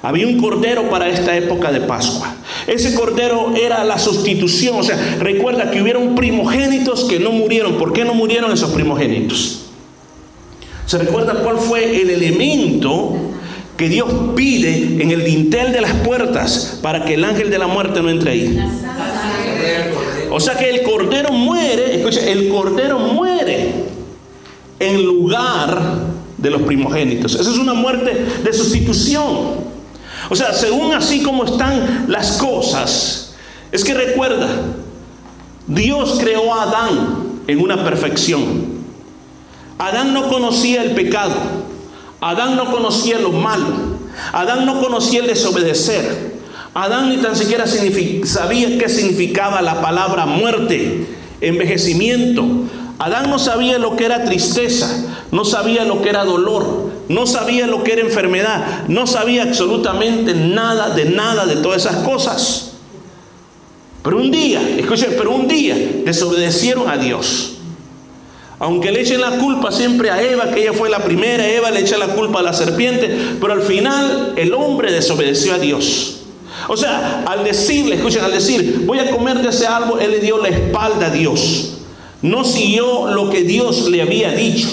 Había 0.00 0.26
un 0.26 0.40
cordero 0.40 0.88
para 0.88 1.10
esta 1.10 1.36
época 1.36 1.70
de 1.70 1.82
Pascua. 1.82 2.36
Ese 2.66 2.94
cordero 2.94 3.52
era 3.54 3.84
la 3.84 3.98
sustitución. 3.98 4.76
O 4.78 4.82
sea, 4.82 4.96
recuerda 5.18 5.70
que 5.70 5.82
hubieron 5.82 6.14
primogénitos 6.14 7.04
que 7.04 7.20
no 7.20 7.32
murieron. 7.32 7.74
¿Por 7.74 7.92
qué 7.92 8.06
no 8.06 8.14
murieron 8.14 8.50
esos 8.50 8.70
primogénitos? 8.70 9.66
¿Se 10.86 10.96
recuerda 10.96 11.42
cuál 11.42 11.58
fue 11.58 12.00
el 12.00 12.08
elemento 12.08 13.14
que 13.76 13.90
Dios 13.90 14.08
pide 14.34 15.02
en 15.02 15.10
el 15.10 15.22
dintel 15.22 15.70
de 15.70 15.82
las 15.82 15.92
puertas 15.96 16.78
para 16.80 17.04
que 17.04 17.12
el 17.12 17.24
ángel 17.24 17.50
de 17.50 17.58
la 17.58 17.66
muerte 17.66 18.00
no 18.00 18.08
entre 18.08 18.30
ahí? 18.30 18.58
O 20.30 20.40
sea 20.40 20.56
que 20.56 20.70
el 20.70 20.82
cordero 20.82 21.30
muere, 21.30 21.96
escucha, 21.96 22.26
el 22.26 22.48
cordero 22.48 22.98
muere 22.98 23.99
en 24.80 25.04
lugar 25.04 25.80
de 26.36 26.50
los 26.50 26.62
primogénitos. 26.62 27.34
Esa 27.34 27.50
es 27.50 27.58
una 27.58 27.74
muerte 27.74 28.26
de 28.42 28.52
sustitución. 28.52 29.70
O 30.28 30.34
sea, 30.34 30.52
según 30.52 30.92
así 30.92 31.22
como 31.22 31.44
están 31.44 32.06
las 32.08 32.38
cosas, 32.38 33.34
es 33.70 33.84
que 33.84 33.94
recuerda, 33.94 34.48
Dios 35.66 36.16
creó 36.18 36.52
a 36.52 36.62
Adán 36.62 37.42
en 37.46 37.60
una 37.60 37.84
perfección. 37.84 38.80
Adán 39.78 40.12
no 40.12 40.28
conocía 40.28 40.82
el 40.82 40.92
pecado. 40.92 41.34
Adán 42.20 42.56
no 42.56 42.70
conocía 42.70 43.18
lo 43.18 43.32
malo. 43.32 43.66
Adán 44.32 44.66
no 44.66 44.80
conocía 44.80 45.20
el 45.20 45.26
desobedecer. 45.26 46.40
Adán 46.74 47.08
ni 47.08 47.16
tan 47.16 47.34
siquiera 47.34 47.64
sabía 47.66 48.78
qué 48.78 48.88
significaba 48.88 49.60
la 49.62 49.80
palabra 49.80 50.26
muerte, 50.26 51.06
envejecimiento. 51.40 52.46
Adán 53.00 53.30
no 53.30 53.38
sabía 53.38 53.78
lo 53.78 53.96
que 53.96 54.04
era 54.04 54.26
tristeza, 54.26 55.06
no 55.32 55.46
sabía 55.46 55.86
lo 55.86 56.02
que 56.02 56.10
era 56.10 56.22
dolor, 56.22 56.90
no 57.08 57.26
sabía 57.26 57.66
lo 57.66 57.82
que 57.82 57.94
era 57.94 58.02
enfermedad, 58.02 58.82
no 58.88 59.06
sabía 59.06 59.44
absolutamente 59.44 60.34
nada 60.34 60.90
de 60.90 61.06
nada 61.06 61.46
de 61.46 61.56
todas 61.56 61.86
esas 61.86 62.04
cosas. 62.04 62.72
Pero 64.02 64.18
un 64.18 64.30
día, 64.30 64.60
escuchen, 64.76 65.14
pero 65.16 65.30
un 65.30 65.48
día 65.48 65.74
desobedecieron 66.04 66.90
a 66.90 66.98
Dios. 66.98 67.52
Aunque 68.58 68.92
le 68.92 69.00
echen 69.00 69.22
la 69.22 69.38
culpa 69.38 69.72
siempre 69.72 70.10
a 70.10 70.20
Eva, 70.20 70.50
que 70.50 70.60
ella 70.60 70.74
fue 70.74 70.90
la 70.90 71.02
primera, 71.02 71.48
Eva 71.48 71.70
le 71.70 71.80
echa 71.80 71.96
la 71.96 72.08
culpa 72.08 72.40
a 72.40 72.42
la 72.42 72.52
serpiente, 72.52 73.16
pero 73.40 73.54
al 73.54 73.62
final 73.62 74.34
el 74.36 74.52
hombre 74.52 74.92
desobedeció 74.92 75.54
a 75.54 75.58
Dios. 75.58 76.18
O 76.68 76.76
sea, 76.76 77.24
al 77.26 77.44
decirle, 77.44 77.94
escuchen, 77.94 78.22
al 78.22 78.32
decir, 78.32 78.82
voy 78.84 78.98
a 78.98 79.10
comer 79.10 79.38
de 79.38 79.48
ese 79.48 79.66
árbol, 79.66 80.02
él 80.02 80.10
le 80.10 80.18
dio 80.18 80.36
la 80.36 80.48
espalda 80.48 81.06
a 81.06 81.10
Dios. 81.10 81.78
No 82.22 82.44
siguió 82.44 83.10
lo 83.12 83.30
que 83.30 83.42
Dios 83.42 83.88
le 83.88 84.02
había 84.02 84.32
dicho, 84.32 84.68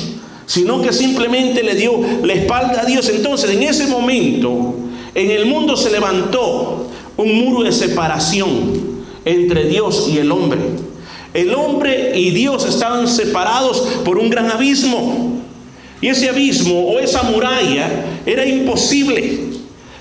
sino 0.46 0.82
que 0.82 0.92
simplemente 0.92 1.64
le 1.64 1.76
dio 1.76 1.94
la 2.24 2.34
espalda 2.34 2.82
a 2.82 2.86
Dios. 2.86 3.10
Entonces, 3.10 3.52
en 3.52 3.64
ese 3.64 3.88
momento, 3.88 4.76
en 5.16 5.32
el 5.32 5.46
mundo 5.46 5.78
se 5.78 5.90
levantó 5.90 6.88
un 7.16 7.36
muro 7.36 7.64
de 7.64 7.72
separación 7.72 8.98
entre 9.26 9.66
Dios 9.66 10.08
y 10.10 10.18
el 10.18 10.32
hombre. 10.32 10.60
El 11.34 11.54
hombre 11.54 12.18
y 12.18 12.32
Dios 12.32 12.66
estaban 12.66 13.08
separados 13.08 13.80
por 14.04 14.18
un 14.18 14.30
gran 14.30 14.50
abismo. 14.52 15.42
Y 16.02 16.08
ese 16.08 16.30
abismo 16.30 16.90
o 16.90 17.00
esa 17.00 17.24
muralla 17.24 17.90
era 18.26 18.46
imposible. 18.46 19.40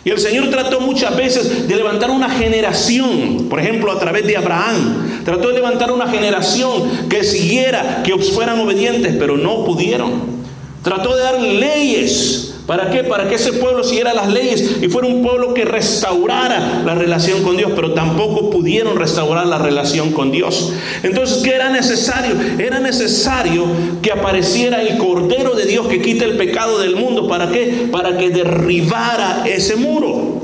Y 0.04 0.10
el 0.10 0.18
Señor 0.18 0.50
trató 0.50 0.80
muchas 0.80 1.16
veces 1.16 1.66
de 1.66 1.74
levantar 1.74 2.10
una 2.10 2.30
generación, 2.30 3.46
por 3.50 3.58
ejemplo, 3.58 3.90
a 3.90 3.98
través 3.98 4.26
de 4.26 4.36
Abraham. 4.36 5.15
Trató 5.26 5.48
de 5.48 5.54
levantar 5.54 5.92
una 5.92 6.08
generación 6.08 7.08
que 7.10 7.22
siguiera, 7.22 8.02
que 8.02 8.16
fueran 8.16 8.58
obedientes, 8.60 9.14
pero 9.18 9.36
no 9.36 9.66
pudieron. 9.66 10.36
Trató 10.82 11.14
de 11.14 11.22
dar 11.22 11.42
leyes 11.42 12.46
¿Para 12.66 12.90
qué? 12.90 13.04
Para 13.04 13.28
que 13.28 13.36
ese 13.36 13.52
pueblo 13.52 13.84
siguiera 13.84 14.12
las 14.12 14.28
leyes 14.28 14.78
y 14.82 14.88
fuera 14.88 15.06
un 15.06 15.22
pueblo 15.22 15.54
que 15.54 15.64
restaurara 15.64 16.82
la 16.84 16.96
relación 16.96 17.44
con 17.44 17.56
Dios, 17.56 17.70
pero 17.76 17.92
tampoco 17.92 18.50
pudieron 18.50 18.96
restaurar 18.96 19.46
la 19.46 19.58
relación 19.58 20.10
con 20.10 20.32
Dios. 20.32 20.72
Entonces, 21.04 21.44
¿qué 21.44 21.54
era 21.54 21.70
necesario? 21.70 22.34
Era 22.58 22.80
necesario 22.80 23.66
que 24.02 24.10
apareciera 24.10 24.82
el 24.82 24.98
Cordero 24.98 25.54
de 25.54 25.66
Dios 25.66 25.86
que 25.86 26.02
quita 26.02 26.24
el 26.24 26.36
pecado 26.36 26.80
del 26.80 26.96
mundo. 26.96 27.28
¿Para 27.28 27.50
qué? 27.52 27.88
Para 27.92 28.18
que 28.18 28.30
derribara 28.30 29.44
ese 29.46 29.76
muro. 29.76 30.42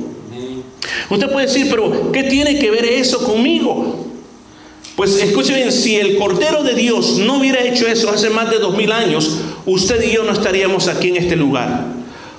Usted 1.11 1.31
puede 1.31 1.47
decir, 1.47 1.67
pero 1.71 2.13
¿qué 2.13 2.23
tiene 2.23 2.57
que 2.59 2.71
ver 2.71 2.85
eso 2.85 3.25
conmigo? 3.25 4.12
Pues 5.03 5.17
escuche 5.17 5.53
bien, 5.53 5.73
si 5.73 5.97
el 5.97 6.17
Cordero 6.17 6.63
de 6.63 6.75
Dios 6.75 7.19
no 7.19 7.39
hubiera 7.39 7.61
hecho 7.65 7.89
eso 7.89 8.09
hace 8.09 8.31
más 8.31 8.49
de 8.51 8.61
dos 8.61 8.77
mil 8.77 8.93
años, 8.93 9.37
usted 9.67 10.01
y 10.01 10.13
yo 10.13 10.23
no 10.23 10.31
estaríamos 10.31 10.87
aquí 10.87 11.09
en 11.09 11.17
este 11.17 11.35
lugar 11.35 11.87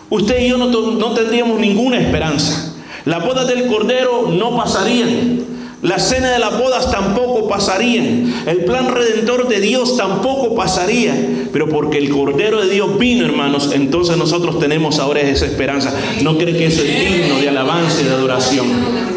usted 0.09 0.39
y 0.39 0.47
yo 0.47 0.57
no, 0.57 1.13
tendríamos 1.13 1.59
ninguna 1.59 1.99
esperanza. 1.99 2.73
Las 3.03 3.21
bodas 3.25 3.49
del 3.49 3.67
Cordero 3.67 4.29
no 4.29 4.55
pasarían. 4.55 5.43
La 5.83 5.99
cena 5.99 6.31
de 6.31 6.39
las 6.39 6.57
bodas 6.57 6.89
tampoco 6.89 7.49
pasarían. 7.49 8.33
El 8.47 8.63
plan 8.63 8.87
redentor 8.87 9.49
de 9.49 9.59
Dios 9.59 9.97
tampoco 9.97 10.55
pasaría. 10.55 11.13
Pero 11.51 11.67
porque 11.67 11.97
el 11.97 12.09
Cordero 12.09 12.61
de 12.61 12.73
Dios 12.73 12.97
vino, 12.97 13.25
hermanos, 13.25 13.71
entonces 13.73 14.15
nosotros 14.15 14.59
tenemos 14.59 14.99
ahora 14.99 15.19
esa 15.19 15.45
esperanza. 15.45 15.93
¿No 16.21 16.37
cree 16.37 16.55
que 16.55 16.67
eso 16.67 16.81
es 16.83 16.87
digno 16.87 17.37
de 17.37 17.49
alabanza 17.49 17.99
y 17.99 18.05
de 18.05 18.11
adoración? 18.11 18.65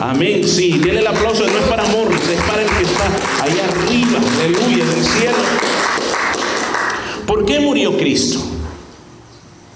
Amén. 0.00 0.42
Sí, 0.42 0.72
denle 0.72 1.00
el 1.00 1.06
aplauso. 1.06 1.46
No 1.46 1.56
es 1.56 1.68
para 1.68 1.84
Morris, 1.84 2.20
es 2.28 2.42
para 2.42 2.62
el 2.62 2.68
que 2.68 2.82
está 2.82 3.04
allá 3.44 3.64
arriba. 3.64 4.18
Aleluya, 4.40 4.84
del 4.84 5.04
cielo. 5.04 5.36
¿Por 7.26 7.46
qué 7.46 7.60
murió 7.60 7.96
Cristo? 7.96 8.40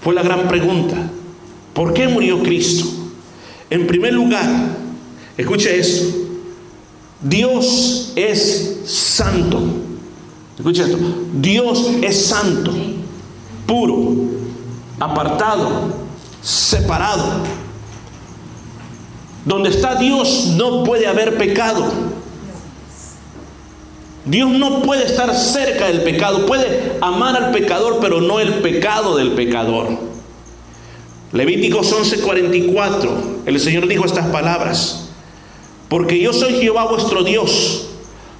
Fue 0.01 0.13
la 0.13 0.23
gran 0.23 0.49
pregunta. 0.49 1.09
¿Por 1.73 1.93
qué 1.93 2.09
murió 2.09 2.43
Cristo? 2.43 2.85
En 3.69 3.87
primer 3.87 4.13
lugar, 4.13 4.45
escuche 5.37 5.79
esto. 5.79 6.20
Dios 7.21 8.13
es 8.15 8.81
santo. 8.85 9.61
Escuche 10.57 10.83
esto. 10.83 10.97
Dios 11.33 11.87
es 12.01 12.25
santo, 12.25 12.71
puro, 13.65 14.13
apartado, 14.99 15.69
separado. 16.41 17.25
Donde 19.45 19.69
está 19.69 19.95
Dios 19.95 20.53
no 20.55 20.83
puede 20.83 21.07
haber 21.07 21.37
pecado. 21.37 21.85
Dios 24.25 24.51
no 24.51 24.83
puede 24.83 25.05
estar 25.05 25.35
cerca 25.35 25.87
del 25.87 26.03
pecado, 26.03 26.45
puede 26.45 26.97
amar 27.01 27.35
al 27.35 27.51
pecador, 27.51 27.97
pero 27.99 28.21
no 28.21 28.39
el 28.39 28.55
pecado 28.55 29.17
del 29.17 29.31
pecador. 29.31 29.97
Levíticos 31.31 31.91
11:44, 31.91 33.43
el 33.47 33.59
Señor 33.59 33.87
dijo 33.87 34.05
estas 34.05 34.27
palabras, 34.27 35.10
porque 35.91 36.17
yo 36.21 36.31
soy 36.31 36.53
Jehová 36.53 36.85
vuestro 36.85 37.21
Dios, 37.21 37.87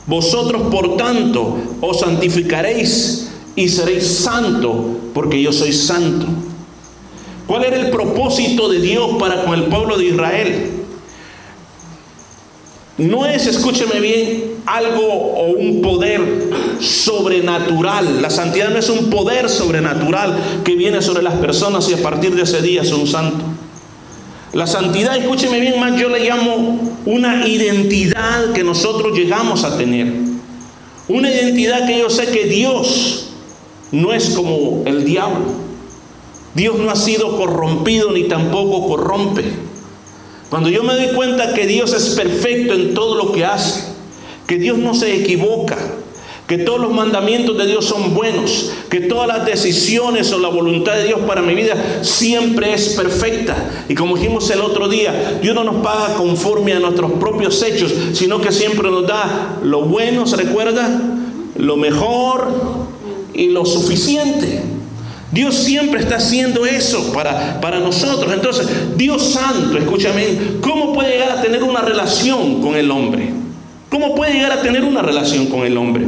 vosotros 0.08 0.72
por 0.72 0.96
tanto 0.96 1.58
os 1.82 2.00
santificaréis 2.00 3.30
y 3.58 3.68
seréis 3.68 4.08
santo, 4.08 5.00
porque 5.14 5.42
yo 5.42 5.52
soy 5.52 5.74
santo. 5.74 6.28
¿Cuál 7.48 7.66
era 7.66 7.76
el 7.76 7.90
propósito 7.90 8.70
de 8.70 8.80
Dios 8.80 9.18
para 9.20 9.44
con 9.44 9.54
el 9.54 9.66
pueblo 9.66 9.98
de 9.98 10.06
Israel? 10.06 10.72
No 12.98 13.26
es, 13.26 13.46
escúcheme 13.48 14.00
bien, 14.00 14.54
algo 14.66 15.06
o 15.06 15.48
un 15.48 15.82
poder 15.82 16.52
sobrenatural. 16.80 18.22
La 18.22 18.30
santidad 18.30 18.70
no 18.70 18.80
es 18.80 18.88
un 18.88 19.10
poder 19.10 19.50
sobrenatural 19.50 20.62
que 20.64 20.78
viene 20.78 21.02
sobre 21.02 21.22
las 21.22 21.34
personas 21.34 21.90
y 21.90 21.96
a 21.96 22.02
partir 22.02 22.34
de 22.34 22.44
ese 22.44 22.62
día 22.62 22.86
son 22.86 23.06
santos. 23.08 23.51
La 24.54 24.68
santidad, 24.68 25.16
escúcheme 25.16 25.62
bien 25.62 25.80
más, 25.80 25.98
yo 26.00 26.10
le 26.10 26.28
llamo 26.28 26.80
una 27.06 27.48
identidad 27.48 28.52
que 28.54 28.66
nosotros 28.66 29.18
llegamos 29.18 29.64
a 29.64 29.78
tener. 29.78 30.12
Una 31.08 31.32
identidad 31.32 31.88
que 31.88 32.00
yo 32.00 32.10
sé 32.10 32.28
que 32.28 32.46
Dios 32.46 33.30
no 33.92 34.12
es 34.12 34.32
como 34.32 34.84
el 34.86 35.06
diablo. 35.06 35.46
Dios 36.54 36.78
no 36.78 36.90
ha 36.90 36.98
sido 36.98 37.38
corrompido 37.38 38.12
ni 38.12 38.24
tampoco 38.26 38.90
corrompe. 38.90 39.46
Cuando 40.50 40.70
yo 40.70 40.84
me 40.84 40.96
doy 40.96 41.16
cuenta 41.16 41.54
que 41.54 41.66
Dios 41.66 41.94
es 41.94 42.16
perfecto 42.16 42.74
en 42.74 42.94
todo 42.94 43.16
lo 43.16 43.32
que 43.32 43.46
hace, 43.46 43.86
que 44.48 44.58
Dios 44.58 44.78
no 44.78 44.94
se 44.94 45.16
equivoca, 45.16 45.78
que 46.52 46.58
todos 46.58 46.82
los 46.82 46.92
mandamientos 46.92 47.58
de 47.58 47.66
Dios 47.66 47.86
son 47.86 48.14
buenos, 48.14 48.74
que 48.90 49.00
todas 49.00 49.26
las 49.26 49.46
decisiones 49.46 50.34
o 50.34 50.40
la 50.40 50.50
voluntad 50.50 50.96
de 50.96 51.06
Dios 51.06 51.22
para 51.26 51.42
mi 51.42 51.56
vida 51.56 52.02
siempre 52.02 52.74
es 52.74 52.90
perfecta. 52.90 53.56
Y 53.88 53.96
como 53.96 54.18
dijimos 54.18 54.50
el 54.50 54.60
otro 54.60 54.90
día, 54.90 55.40
Dios 55.42 55.56
no 55.56 55.64
nos 55.64 55.78
paga 55.78 56.16
conforme 56.16 56.74
a 56.74 56.82
nuestros 56.82 57.14
propios 57.14 57.64
hechos, 57.64 57.94
sino 58.12 58.42
que 58.42 58.52
siempre 58.52 58.92
nos 58.92 59.08
da 59.08 59.60
lo 59.64 59.84
bueno, 59.84 60.28
¿se 60.28 60.36
recuerda? 60.36 60.90
Lo 61.56 61.78
mejor 61.78 62.50
y 63.34 63.48
lo 63.48 63.66
suficiente. 63.66 64.62
Dios 65.32 65.56
siempre 65.56 66.02
está 66.02 66.18
haciendo 66.18 66.66
eso 66.66 67.14
para, 67.14 67.62
para 67.62 67.80
nosotros. 67.80 68.30
Entonces, 68.34 68.68
Dios 68.98 69.24
Santo, 69.24 69.78
escúchame, 69.78 70.26
¿cómo 70.60 70.92
puede 70.92 71.12
llegar 71.12 71.32
a 71.32 71.42
tener 71.42 71.64
una 71.64 71.80
relación 71.80 72.62
con 72.62 72.76
el 72.76 72.92
hombre? 72.92 73.30
¿Cómo 73.92 74.16
puede 74.16 74.34
llegar 74.34 74.54
a 74.54 74.62
tener 74.62 74.84
una 74.84 75.02
relación 75.02 75.48
con 75.48 75.66
el 75.66 75.78
hombre? 75.78 76.06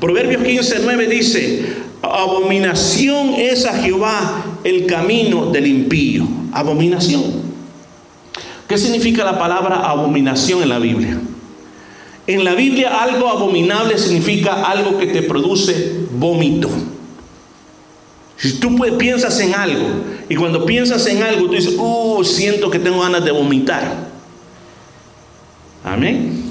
Proverbios 0.00 0.42
15, 0.42 0.80
9 0.82 1.06
dice, 1.08 1.76
abominación 2.02 3.34
es 3.34 3.66
a 3.66 3.74
Jehová 3.74 4.44
el 4.64 4.86
camino 4.86 5.46
del 5.46 5.66
impío. 5.66 6.26
Abominación. 6.52 7.22
¿Qué 8.66 8.78
significa 8.78 9.24
la 9.24 9.38
palabra 9.38 9.76
abominación 9.76 10.62
en 10.62 10.68
la 10.70 10.78
Biblia? 10.78 11.20
En 12.26 12.44
la 12.44 12.54
Biblia 12.54 13.02
algo 13.02 13.28
abominable 13.28 13.98
significa 13.98 14.64
algo 14.64 14.98
que 14.98 15.08
te 15.08 15.22
produce 15.22 15.92
vómito. 16.12 16.70
Si 18.36 18.54
tú 18.54 18.78
piensas 18.96 19.38
en 19.40 19.54
algo 19.54 19.86
y 20.28 20.34
cuando 20.36 20.64
piensas 20.64 21.06
en 21.08 21.22
algo 21.22 21.46
tú 21.46 21.52
dices, 21.52 21.74
oh, 21.78 22.24
siento 22.24 22.70
que 22.70 22.78
tengo 22.78 23.00
ganas 23.00 23.24
de 23.24 23.32
vomitar. 23.32 24.08
Amén. 25.84 26.49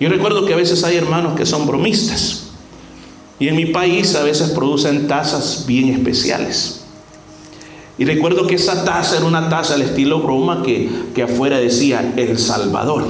Yo 0.00 0.08
recuerdo 0.08 0.44
que 0.44 0.54
a 0.54 0.56
veces 0.56 0.82
hay 0.84 0.96
hermanos 0.96 1.34
que 1.36 1.46
son 1.46 1.66
bromistas 1.66 2.50
y 3.38 3.48
en 3.48 3.56
mi 3.56 3.66
país 3.66 4.14
a 4.14 4.22
veces 4.22 4.50
producen 4.50 5.06
tazas 5.06 5.64
bien 5.66 5.88
especiales. 5.90 6.84
Y 7.96 8.04
recuerdo 8.04 8.46
que 8.46 8.56
esa 8.56 8.84
taza 8.84 9.16
era 9.16 9.24
una 9.24 9.48
taza 9.48 9.74
al 9.74 9.82
estilo 9.82 10.20
Roma 10.20 10.62
que, 10.64 10.88
que 11.14 11.22
afuera 11.22 11.58
decía 11.58 12.12
El 12.16 12.38
Salvador. 12.38 13.04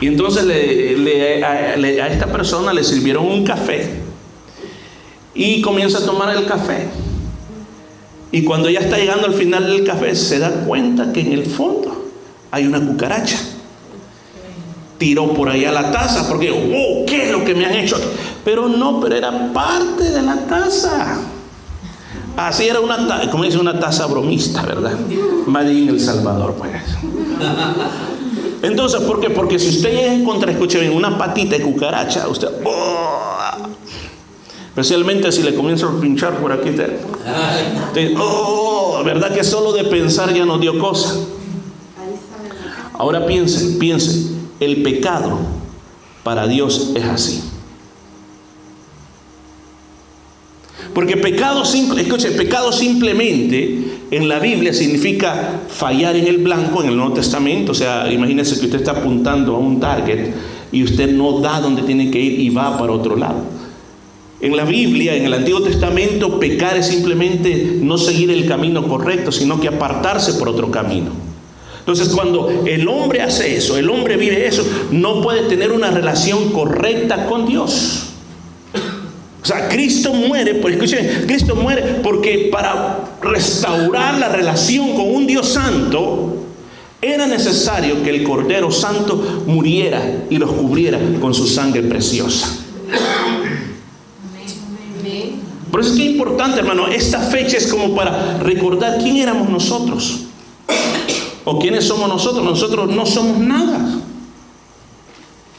Y 0.00 0.06
entonces 0.06 0.44
a, 1.44 1.74
esta 2.06 2.26
persona 2.26 2.72
le 2.72 2.84
sirvieron 2.84 3.26
un 3.26 3.44
café 3.44 3.90
y 5.34 5.60
comienza 5.60 5.98
a 5.98 6.06
tomar 6.06 6.36
el 6.36 6.46
café. 6.46 6.88
Y 8.30 8.44
cuando 8.44 8.70
ya 8.70 8.80
está 8.80 8.96
llegando 8.98 9.26
al 9.26 9.34
final 9.34 9.66
del 9.66 9.84
café 9.84 10.14
se 10.14 10.38
da 10.38 10.50
cuenta 10.66 11.12
que 11.12 11.20
en 11.20 11.32
el 11.32 11.46
fondo 11.46 12.10
hay 12.50 12.66
una 12.66 12.80
cucaracha. 12.80 13.38
Tiró 14.98 15.32
por 15.32 15.48
allá 15.48 15.70
la 15.70 15.92
taza 15.92 16.28
porque, 16.28 16.50
oh, 16.50 17.06
¿qué 17.06 17.26
es 17.26 17.32
lo 17.32 17.44
que 17.44 17.54
me 17.54 17.64
han 17.64 17.74
hecho? 17.74 17.96
Pero 18.44 18.68
no, 18.68 19.00
pero 19.00 19.14
era 19.14 19.52
parte 19.52 20.10
de 20.10 20.22
la 20.22 20.36
taza. 20.46 21.18
Así 22.36 22.68
era 22.68 22.80
una, 22.80 23.30
como 23.30 23.44
dice, 23.44 23.58
una 23.58 23.78
taza 23.78 24.06
bromista, 24.06 24.62
¿verdad? 24.62 24.96
Madrid 25.46 25.84
en 25.84 25.88
El 25.90 26.00
Salvador, 26.00 26.54
pues. 26.54 26.72
Entonces, 28.62 29.00
¿por 29.02 29.20
qué? 29.20 29.30
Porque 29.30 29.58
si 29.58 29.68
usted 29.68 29.92
llega 29.92 30.10
a 30.10 30.14
encontrar, 30.14 30.50
escuche 30.50 30.80
bien, 30.80 30.92
una 30.92 31.16
patita 31.16 31.56
de 31.56 31.62
cucaracha, 31.62 32.28
usted, 32.28 32.48
oh, 32.64 33.50
especialmente 34.68 35.30
si 35.32 35.42
le 35.42 35.54
comienza 35.54 35.86
a 35.86 36.00
pinchar 36.00 36.34
por 36.38 36.52
aquí, 36.52 36.70
usted, 36.70 37.00
oh, 38.18 39.02
¿verdad 39.04 39.34
que 39.34 39.44
solo 39.44 39.72
de 39.72 39.84
pensar 39.84 40.32
ya 40.32 40.44
nos 40.44 40.60
dio 40.60 40.78
cosa? 40.78 41.14
Ahora 42.94 43.26
piense, 43.26 43.78
piense, 43.78 44.37
el 44.60 44.82
pecado 44.82 45.38
para 46.22 46.46
Dios 46.46 46.92
es 46.94 47.04
así. 47.04 47.42
Porque 50.94 51.16
pecado, 51.16 51.62
escuche, 51.62 52.30
pecado 52.32 52.72
simplemente 52.72 53.98
en 54.10 54.28
la 54.28 54.38
Biblia 54.38 54.72
significa 54.72 55.60
fallar 55.68 56.16
en 56.16 56.26
el 56.26 56.38
blanco 56.38 56.82
en 56.82 56.88
el 56.88 56.96
Nuevo 56.96 57.14
Testamento. 57.14 57.72
O 57.72 57.74
sea, 57.74 58.10
imagínese 58.10 58.58
que 58.58 58.66
usted 58.66 58.80
está 58.80 58.92
apuntando 58.92 59.54
a 59.54 59.58
un 59.58 59.80
target 59.80 60.32
y 60.72 60.82
usted 60.82 61.12
no 61.12 61.40
da 61.40 61.60
donde 61.60 61.82
tiene 61.82 62.10
que 62.10 62.20
ir 62.20 62.40
y 62.40 62.50
va 62.50 62.76
para 62.78 62.92
otro 62.92 63.16
lado. 63.16 63.44
En 64.40 64.56
la 64.56 64.64
Biblia, 64.64 65.14
en 65.16 65.24
el 65.24 65.34
Antiguo 65.34 65.62
Testamento, 65.62 66.38
pecar 66.38 66.76
es 66.76 66.86
simplemente 66.86 67.78
no 67.80 67.98
seguir 67.98 68.30
el 68.30 68.46
camino 68.46 68.86
correcto, 68.86 69.32
sino 69.32 69.60
que 69.60 69.68
apartarse 69.68 70.34
por 70.34 70.48
otro 70.48 70.70
camino. 70.70 71.27
Entonces, 71.88 72.14
cuando 72.14 72.64
el 72.66 72.86
hombre 72.86 73.22
hace 73.22 73.56
eso, 73.56 73.78
el 73.78 73.88
hombre 73.88 74.18
vive 74.18 74.46
eso, 74.46 74.62
no 74.90 75.22
puede 75.22 75.48
tener 75.48 75.72
una 75.72 75.90
relación 75.90 76.52
correcta 76.52 77.24
con 77.24 77.46
Dios. 77.46 78.08
O 79.42 79.46
sea, 79.46 79.70
Cristo 79.70 80.12
muere, 80.12 80.56
pues 80.56 80.76
Cristo 81.26 81.56
muere 81.56 82.00
porque 82.02 82.50
para 82.52 83.16
restaurar 83.22 84.18
la 84.18 84.28
relación 84.28 84.92
con 84.92 85.14
un 85.14 85.26
Dios 85.26 85.48
santo, 85.48 86.36
era 87.00 87.26
necesario 87.26 88.02
que 88.02 88.10
el 88.10 88.22
Cordero 88.22 88.70
Santo 88.70 89.44
muriera 89.46 90.24
y 90.28 90.36
los 90.36 90.52
cubriera 90.52 91.00
con 91.22 91.32
su 91.32 91.46
sangre 91.46 91.80
preciosa. 91.80 92.54
Por 95.70 95.80
eso 95.80 95.92
es 95.92 95.96
que 95.96 96.04
es 96.04 96.10
importante, 96.10 96.58
hermano, 96.58 96.86
esta 96.88 97.20
fecha 97.20 97.56
es 97.56 97.66
como 97.66 97.96
para 97.96 98.36
recordar 98.40 98.98
quién 98.98 99.16
éramos 99.16 99.48
nosotros. 99.48 100.24
O 101.50 101.58
quiénes 101.58 101.86
somos 101.86 102.10
nosotros. 102.10 102.44
Nosotros 102.44 102.90
no 102.94 103.06
somos 103.06 103.38
nada. 103.38 103.80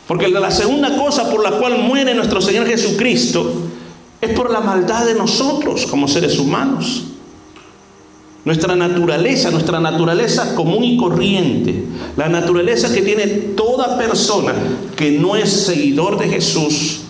Porque 0.07 0.27
la 0.27 0.51
segunda 0.51 0.95
cosa 0.95 1.31
por 1.31 1.41
la 1.41 1.57
cual 1.57 1.79
muere 1.79 2.13
nuestro 2.13 2.41
Señor 2.41 2.67
Jesucristo 2.67 3.51
es 4.21 4.31
por 4.33 4.51
la 4.51 4.59
maldad 4.59 5.05
de 5.05 5.15
nosotros 5.15 5.87
como 5.87 6.07
seres 6.07 6.37
humanos. 6.37 7.05
Nuestra 8.45 8.75
naturaleza, 8.75 9.49
nuestra 9.49 9.79
naturaleza 9.79 10.53
común 10.53 10.83
y 10.83 10.95
corriente, 10.95 11.85
la 12.15 12.29
naturaleza 12.29 12.93
que 12.93 13.01
tiene 13.01 13.25
toda 13.27 13.97
persona 13.97 14.53
que 14.95 15.11
no 15.11 15.35
es 15.35 15.49
seguidor 15.49 16.19
de 16.19 16.29
Jesús, 16.29 17.01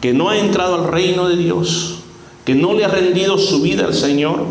que 0.00 0.14
no 0.14 0.30
ha 0.30 0.38
entrado 0.38 0.76
al 0.76 0.90
reino 0.90 1.28
de 1.28 1.36
Dios, 1.36 1.96
que 2.46 2.54
no 2.54 2.72
le 2.72 2.86
ha 2.86 2.88
rendido 2.88 3.36
su 3.36 3.60
vida 3.60 3.84
al 3.84 3.94
Señor, 3.94 4.46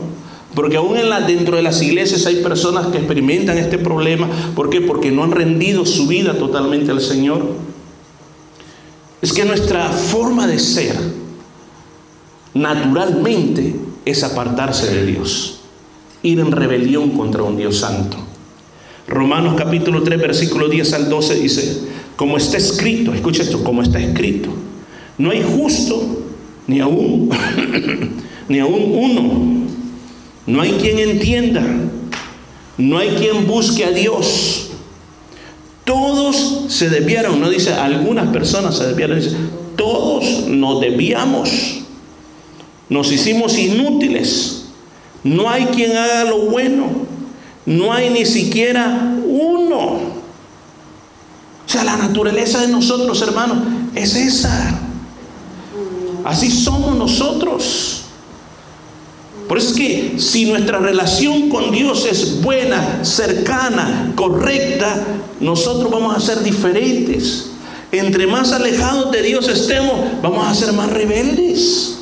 porque 0.55 0.77
aún 0.77 0.97
en 0.97 1.09
dentro 1.27 1.55
de 1.55 1.63
las 1.63 1.81
iglesias 1.81 2.25
hay 2.25 2.37
personas 2.37 2.87
que 2.87 2.97
experimentan 2.97 3.57
este 3.57 3.77
problema. 3.77 4.27
¿Por 4.55 4.69
qué? 4.69 4.81
Porque 4.81 5.11
no 5.11 5.23
han 5.23 5.31
rendido 5.31 5.85
su 5.85 6.07
vida 6.07 6.33
totalmente 6.33 6.91
al 6.91 7.01
Señor 7.01 7.71
es 9.21 9.33
que 9.33 9.45
nuestra 9.45 9.89
forma 9.89 10.47
de 10.47 10.57
ser 10.57 10.95
naturalmente 12.53 13.75
es 14.03 14.23
apartarse 14.23 14.93
de 14.93 15.05
Dios, 15.05 15.61
ir 16.23 16.39
en 16.39 16.51
rebelión 16.51 17.11
contra 17.11 17.43
un 17.43 17.55
Dios 17.55 17.77
santo. 17.77 18.17
Romanos 19.07 19.55
capítulo 19.57 20.01
3, 20.01 20.19
versículo 20.19 20.69
10 20.69 20.93
al 20.93 21.09
12 21.09 21.35
dice, 21.35 21.81
como 22.15 22.37
está 22.37 22.57
escrito, 22.57 23.13
escucha 23.13 23.43
esto, 23.43 23.63
como 23.63 23.83
está 23.83 23.99
escrito, 23.99 24.49
no 25.17 25.29
hay 25.29 25.43
justo 25.43 26.23
ni 26.65 26.79
aún, 26.79 27.29
ni 28.49 28.59
aún 28.59 28.91
uno, 28.91 29.67
no 30.47 30.61
hay 30.61 30.71
quien 30.73 30.99
entienda, 30.99 31.63
no 32.77 32.97
hay 32.97 33.09
quien 33.11 33.47
busque 33.47 33.85
a 33.85 33.91
Dios. 33.91 34.69
Todos 35.83 36.65
se 36.69 36.89
debieron, 36.89 37.39
no 37.41 37.49
dice 37.49 37.73
algunas 37.73 38.29
personas 38.29 38.77
se 38.77 38.87
debieron, 38.87 39.19
dice 39.19 39.35
todos 39.75 40.47
nos 40.47 40.79
debíamos. 40.79 41.49
Nos 42.89 43.11
hicimos 43.11 43.57
inútiles. 43.57 44.65
No 45.23 45.49
hay 45.49 45.65
quien 45.67 45.95
haga 45.95 46.25
lo 46.25 46.49
bueno. 46.49 46.87
No 47.65 47.93
hay 47.93 48.09
ni 48.09 48.25
siquiera 48.25 49.15
uno. 49.25 50.21
O 51.65 51.73
sea, 51.73 51.83
la 51.83 51.95
naturaleza 51.95 52.61
de 52.61 52.67
nosotros, 52.67 53.21
hermanos, 53.21 53.59
es 53.95 54.15
esa. 54.15 54.79
Así 56.25 56.51
somos 56.51 56.95
nosotros. 56.95 58.00
Por 59.51 59.57
eso 59.57 59.71
es 59.71 59.75
que 59.75 60.13
si 60.17 60.45
nuestra 60.45 60.79
relación 60.79 61.49
con 61.49 61.71
Dios 61.71 62.07
es 62.09 62.41
buena, 62.41 63.03
cercana, 63.03 64.13
correcta, 64.15 64.95
nosotros 65.41 65.91
vamos 65.91 66.15
a 66.15 66.21
ser 66.21 66.41
diferentes. 66.41 67.51
Entre 67.91 68.27
más 68.27 68.53
alejados 68.53 69.11
de 69.11 69.21
Dios 69.21 69.49
estemos, 69.49 70.21
vamos 70.21 70.47
a 70.47 70.55
ser 70.55 70.71
más 70.71 70.89
rebeldes. 70.89 71.97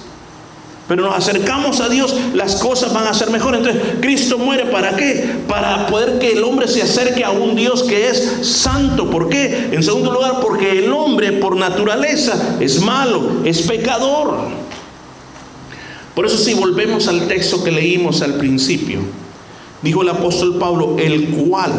Pero 0.87 1.01
nos 1.01 1.15
acercamos 1.15 1.79
a 1.79 1.89
Dios, 1.89 2.15
las 2.35 2.57
cosas 2.57 2.93
van 2.93 3.07
a 3.07 3.15
ser 3.15 3.31
mejores. 3.31 3.61
Entonces, 3.61 3.95
Cristo 3.99 4.37
muere 4.37 4.65
para 4.65 4.95
qué? 4.95 5.37
Para 5.47 5.87
poder 5.87 6.19
que 6.19 6.33
el 6.33 6.43
hombre 6.43 6.67
se 6.67 6.83
acerque 6.83 7.23
a 7.23 7.31
un 7.31 7.55
Dios 7.55 7.81
que 7.81 8.09
es 8.09 8.47
santo. 8.47 9.09
¿Por 9.09 9.27
qué? 9.27 9.69
En 9.71 9.81
segundo 9.81 10.11
lugar, 10.11 10.39
porque 10.39 10.77
el 10.77 10.93
hombre 10.93 11.31
por 11.31 11.57
naturaleza 11.57 12.57
es 12.59 12.79
malo, 12.79 13.41
es 13.43 13.63
pecador. 13.63 14.68
Por 16.19 16.25
eso 16.25 16.37
si 16.37 16.53
volvemos 16.53 17.07
al 17.07 17.29
texto 17.29 17.63
que 17.63 17.71
leímos 17.71 18.21
al 18.21 18.33
principio, 18.33 18.99
dijo 19.81 20.01
el 20.01 20.09
apóstol 20.09 20.57
Pablo, 20.59 20.97
el 20.99 21.29
cual 21.29 21.71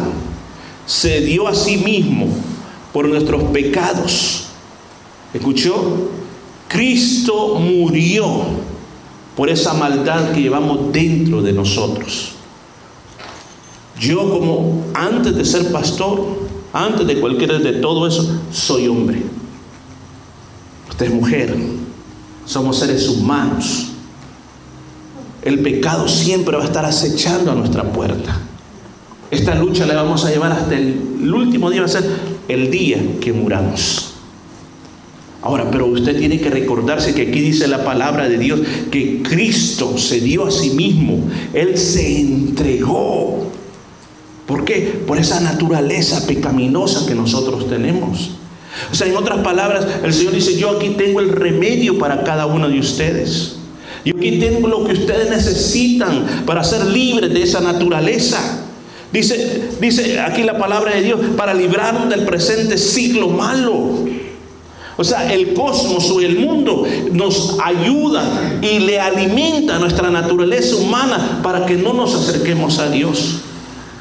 se 0.87 1.21
dio 1.21 1.47
a 1.47 1.53
sí 1.53 1.77
mismo 1.77 2.27
por 2.91 3.07
nuestros 3.07 3.43
pecados. 3.51 4.47
¿Escuchó? 5.31 6.09
Cristo 6.67 7.59
murió 7.59 8.41
por 9.37 9.47
esa 9.47 9.75
maldad 9.75 10.31
que 10.31 10.41
llevamos 10.41 10.91
dentro 10.91 11.43
de 11.43 11.53
nosotros. 11.53 12.31
Yo 13.99 14.27
como 14.27 14.85
antes 14.95 15.35
de 15.35 15.45
ser 15.45 15.71
pastor, 15.71 16.49
antes 16.73 17.05
de 17.05 17.19
cualquiera 17.19 17.59
de 17.59 17.73
todo 17.73 18.07
eso, 18.07 18.41
soy 18.51 18.87
hombre. 18.87 19.21
Usted 20.89 21.05
es 21.05 21.13
mujer. 21.13 21.55
Somos 22.47 22.79
seres 22.79 23.07
humanos 23.07 23.90
el 25.43 25.59
pecado 25.59 26.07
siempre 26.07 26.55
va 26.55 26.63
a 26.63 26.67
estar 26.67 26.85
acechando 26.85 27.51
a 27.51 27.55
nuestra 27.55 27.83
puerta. 27.83 28.39
Esta 29.31 29.55
lucha 29.55 29.85
la 29.85 29.95
vamos 29.95 30.25
a 30.25 30.29
llevar 30.29 30.51
hasta 30.51 30.77
el, 30.77 31.33
último 31.33 31.71
día, 31.71 31.81
va 31.81 31.85
a 31.85 31.89
ser 31.89 32.03
el 32.47 32.69
día 32.69 32.97
que 33.21 33.31
muramos. 33.31 34.13
Ahora, 35.41 35.71
pero 35.71 35.87
usted 35.87 36.17
tiene 36.19 36.39
que 36.39 36.49
recordarse 36.49 37.15
que 37.15 37.23
aquí 37.23 37.39
dice 37.39 37.67
la 37.67 37.83
palabra 37.83 38.29
de 38.29 38.37
Dios 38.37 38.59
que 38.91 39.23
Cristo 39.23 39.97
se 39.97 40.19
dio 40.19 40.45
a 40.45 40.51
sí 40.51 40.71
mismo, 40.71 41.19
Él 41.53 41.77
se 41.77 42.19
entregó. 42.19 43.49
¿Por 44.45 44.65
qué? 44.65 45.01
Por 45.07 45.17
esa 45.17 45.39
naturaleza 45.39 46.27
pecaminosa 46.27 47.07
que 47.07 47.15
nosotros 47.15 47.69
tenemos. 47.69 48.31
O 48.91 48.95
sea, 48.95 49.07
en 49.07 49.15
otras 49.15 49.39
palabras, 49.39 49.87
el 50.03 50.13
Señor 50.13 50.33
dice, 50.33 50.57
yo 50.57 50.71
aquí 50.71 50.89
tengo 50.89 51.21
el 51.21 51.29
remedio 51.29 51.97
para 51.97 52.23
cada 52.23 52.45
uno 52.45 52.69
de 52.69 52.79
ustedes. 52.79 53.60
Yo 54.03 54.15
aquí 54.17 54.39
tengo 54.39 54.67
lo 54.67 54.83
que 54.83 54.93
ustedes 54.93 55.29
necesitan 55.29 56.43
para 56.45 56.63
ser 56.63 56.85
libres 56.85 57.33
de 57.33 57.43
esa 57.43 57.61
naturaleza. 57.61 58.39
Dice, 59.11 59.69
dice 59.79 60.19
aquí 60.19 60.43
la 60.43 60.57
palabra 60.57 60.95
de 60.95 61.01
Dios, 61.01 61.19
para 61.35 61.53
librarnos 61.53 62.09
del 62.09 62.25
presente 62.25 62.77
siglo 62.77 63.29
malo. 63.29 64.05
O 64.97 65.03
sea, 65.03 65.33
el 65.33 65.53
cosmos 65.53 66.09
o 66.11 66.21
el 66.21 66.39
mundo 66.39 66.85
nos 67.11 67.57
ayuda 67.63 68.59
y 68.61 68.79
le 68.79 68.99
alimenta 68.99 69.79
nuestra 69.79 70.09
naturaleza 70.09 70.75
humana 70.75 71.39
para 71.43 71.65
que 71.65 71.75
no 71.75 71.93
nos 71.93 72.13
acerquemos 72.13 72.79
a 72.79 72.89
Dios. 72.89 73.41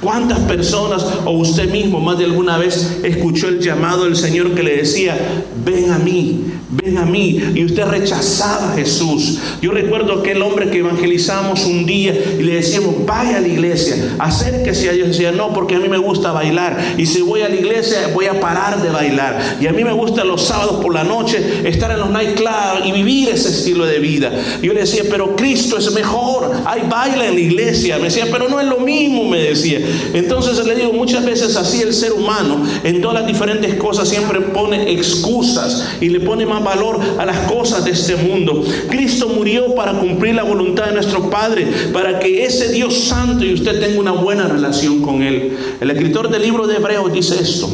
¿Cuántas 0.00 0.38
personas 0.40 1.04
o 1.26 1.32
usted 1.32 1.70
mismo 1.70 2.00
más 2.00 2.18
de 2.18 2.24
alguna 2.24 2.56
vez 2.56 3.00
escuchó 3.02 3.48
el 3.48 3.60
llamado 3.60 4.04
del 4.04 4.16
Señor 4.16 4.54
que 4.54 4.62
le 4.62 4.78
decía, 4.78 5.16
ven 5.64 5.90
a 5.90 5.98
mí, 5.98 6.49
ven 6.70 6.98
a 6.98 7.04
mí? 7.04 7.40
Y 7.54 7.64
usted 7.64 7.84
rechazaba 7.84 8.72
a 8.72 8.76
Jesús. 8.76 9.38
Yo 9.60 9.72
recuerdo 9.72 10.20
aquel 10.20 10.42
hombre 10.42 10.70
que 10.70 10.78
evangelizamos 10.78 11.66
un 11.66 11.84
día 11.84 12.14
y 12.38 12.42
le 12.42 12.54
decíamos, 12.54 13.04
vaya 13.04 13.38
a 13.38 13.40
la 13.40 13.48
iglesia, 13.48 14.14
acérquese 14.18 14.88
a 14.88 14.92
Dios. 14.92 15.08
Y 15.08 15.10
decía, 15.10 15.32
no, 15.32 15.52
porque 15.52 15.74
a 15.74 15.78
mí 15.78 15.88
me 15.88 15.98
gusta 15.98 16.32
bailar. 16.32 16.94
Y 16.96 17.06
si 17.06 17.22
voy 17.22 17.42
a 17.42 17.48
la 17.48 17.56
iglesia, 17.56 18.10
voy 18.14 18.26
a 18.26 18.38
parar 18.38 18.82
de 18.82 18.90
bailar. 18.90 19.58
Y 19.60 19.66
a 19.66 19.72
mí 19.72 19.84
me 19.84 19.92
gusta 19.92 20.24
los 20.24 20.42
sábados 20.42 20.82
por 20.82 20.94
la 20.94 21.04
noche 21.04 21.62
estar 21.64 21.90
en 21.90 21.98
los 21.98 22.10
nightclubs 22.10 22.86
y 22.86 22.92
vivir 22.92 23.30
ese 23.30 23.48
estilo 23.48 23.86
de 23.86 23.98
vida. 23.98 24.30
yo 24.62 24.72
le 24.72 24.80
decía, 24.80 25.02
pero 25.10 25.34
Cristo 25.36 25.76
es 25.78 25.92
mejor. 25.92 26.52
Hay 26.64 26.82
baila 26.88 27.26
en 27.26 27.34
la 27.34 27.40
iglesia. 27.40 27.98
Me 27.98 28.04
decía, 28.04 28.26
pero 28.30 28.48
no 28.48 28.60
es 28.60 28.66
lo 28.66 28.78
mismo, 28.78 29.28
me 29.28 29.38
decía. 29.38 29.80
Entonces 30.14 30.64
le 30.64 30.74
digo, 30.74 30.92
muchas 30.92 31.24
veces 31.24 31.56
así 31.56 31.82
el 31.82 31.92
ser 31.92 32.12
humano 32.12 32.62
en 32.84 33.00
todas 33.00 33.20
las 33.20 33.26
diferentes 33.26 33.74
cosas 33.74 34.08
siempre 34.08 34.40
pone 34.40 34.92
excusas 34.92 35.96
y 36.00 36.08
le 36.08 36.20
pone 36.20 36.46
más 36.46 36.59
valor 36.64 37.00
a 37.18 37.24
las 37.24 37.50
cosas 37.50 37.84
de 37.84 37.92
este 37.92 38.16
mundo. 38.16 38.64
Cristo 38.88 39.28
murió 39.28 39.74
para 39.74 39.92
cumplir 39.94 40.34
la 40.34 40.42
voluntad 40.42 40.86
de 40.86 40.92
nuestro 40.92 41.30
Padre, 41.30 41.66
para 41.92 42.18
que 42.18 42.44
ese 42.44 42.72
Dios 42.72 42.94
santo 42.94 43.44
y 43.44 43.54
usted 43.54 43.80
tenga 43.80 44.00
una 44.00 44.12
buena 44.12 44.46
relación 44.46 45.02
con 45.02 45.22
Él. 45.22 45.56
El 45.80 45.90
escritor 45.90 46.30
del 46.30 46.42
libro 46.42 46.66
de 46.66 46.76
Hebreos 46.76 47.12
dice 47.12 47.40
esto, 47.40 47.68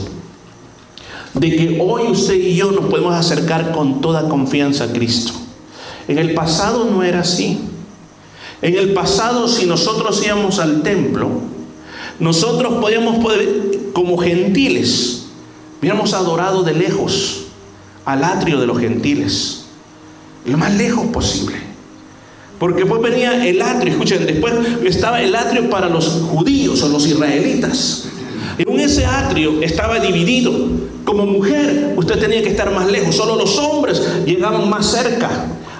de 1.34 1.56
que 1.56 1.78
hoy 1.80 2.10
usted 2.10 2.34
y 2.34 2.56
yo 2.56 2.72
nos 2.72 2.86
podemos 2.86 3.14
acercar 3.14 3.72
con 3.72 4.00
toda 4.00 4.28
confianza 4.28 4.84
a 4.84 4.92
Cristo. 4.92 5.32
En 6.08 6.18
el 6.18 6.34
pasado 6.34 6.88
no 6.90 7.02
era 7.02 7.20
así. 7.20 7.58
En 8.62 8.74
el 8.76 8.94
pasado 8.94 9.48
si 9.48 9.66
nosotros 9.66 10.22
íbamos 10.24 10.58
al 10.58 10.82
templo, 10.82 11.28
nosotros 12.18 12.74
podíamos, 12.80 13.18
poder, 13.18 13.90
como 13.92 14.16
gentiles, 14.16 15.26
hubiéramos 15.80 16.14
adorado 16.14 16.62
de 16.62 16.72
lejos 16.72 17.45
al 18.06 18.24
atrio 18.24 18.58
de 18.58 18.66
los 18.66 18.78
gentiles, 18.78 19.66
lo 20.46 20.56
más 20.56 20.74
lejos 20.74 21.06
posible. 21.08 21.56
Porque 22.58 22.84
después 22.84 23.02
venía 23.02 23.46
el 23.46 23.60
atrio, 23.60 23.92
escuchen, 23.92 24.24
después 24.24 24.54
estaba 24.84 25.20
el 25.20 25.34
atrio 25.36 25.68
para 25.68 25.90
los 25.90 26.06
judíos 26.30 26.82
o 26.82 26.88
los 26.88 27.06
israelitas. 27.06 28.04
En 28.56 28.80
ese 28.80 29.04
atrio 29.04 29.60
estaba 29.60 29.98
dividido. 29.98 30.52
Como 31.04 31.26
mujer, 31.26 31.92
usted 31.96 32.18
tenía 32.18 32.42
que 32.42 32.48
estar 32.48 32.72
más 32.72 32.90
lejos. 32.90 33.14
Solo 33.14 33.36
los 33.36 33.58
hombres 33.58 34.00
llegaban 34.24 34.70
más 34.70 34.90
cerca. 34.90 35.28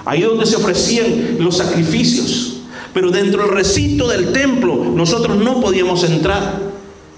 Ahí 0.05 0.21
donde 0.21 0.45
se 0.45 0.57
ofrecían 0.57 1.37
los 1.39 1.57
sacrificios. 1.57 2.57
Pero 2.93 3.09
dentro 3.09 3.43
del 3.43 3.51
recinto 3.51 4.07
del 4.07 4.31
templo 4.31 4.75
nosotros 4.93 5.37
no 5.37 5.59
podíamos 5.59 6.03
entrar. 6.03 6.66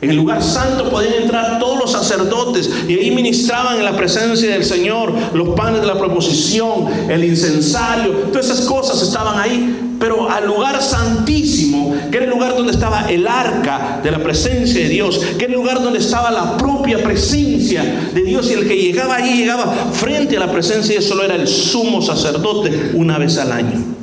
En 0.02 0.12
el 0.12 0.16
lugar 0.16 0.42
santo 0.42 0.90
podían 0.90 1.24
entrar 1.24 1.60
todos 1.60 1.78
los 1.78 1.92
sacerdotes 1.92 2.70
y 2.88 2.94
ahí 2.94 3.12
ministraban 3.12 3.80
en 3.80 3.84
la 3.84 3.98
presencia 3.98 4.50
del 4.50 4.64
Señor 4.64 5.14
los 5.34 5.50
panes 5.50 5.82
de 5.82 5.88
la 5.88 5.98
proposición, 5.98 6.88
el 7.10 7.26
incensario, 7.26 8.12
todas 8.32 8.46
esas 8.46 8.62
cosas 8.62 9.02
estaban 9.02 9.38
ahí. 9.38 9.88
Pero 10.00 10.30
al 10.30 10.48
lugar 10.48 10.82
santísimo, 10.82 11.94
que 12.10 12.16
era 12.16 12.26
el 12.28 12.32
lugar 12.32 12.56
donde 12.56 12.72
estaba 12.72 13.10
el 13.10 13.28
arca 13.28 14.00
de 14.02 14.10
la 14.10 14.20
presencia 14.20 14.82
de 14.82 14.88
Dios, 14.88 15.20
que 15.38 15.44
era 15.44 15.54
el 15.54 15.60
lugar 15.60 15.84
donde 15.84 16.00
estaba 16.00 16.32
la 16.32 16.56
propia 16.56 17.04
presencia 17.04 17.84
de 18.14 18.22
Dios 18.22 18.50
y 18.50 18.54
el 18.54 18.66
que 18.66 18.78
llegaba 18.78 19.18
ahí 19.18 19.40
llegaba 19.40 19.66
frente 19.92 20.38
a 20.38 20.40
la 20.40 20.50
presencia 20.50 20.96
Dios 20.96 21.02
solo 21.02 21.24
era 21.24 21.36
el 21.36 21.50
sumo 21.50 22.02
sacerdote 22.02 22.92
una 22.94 23.18
vez 23.18 23.38
al 23.38 23.52
año. 23.52 23.99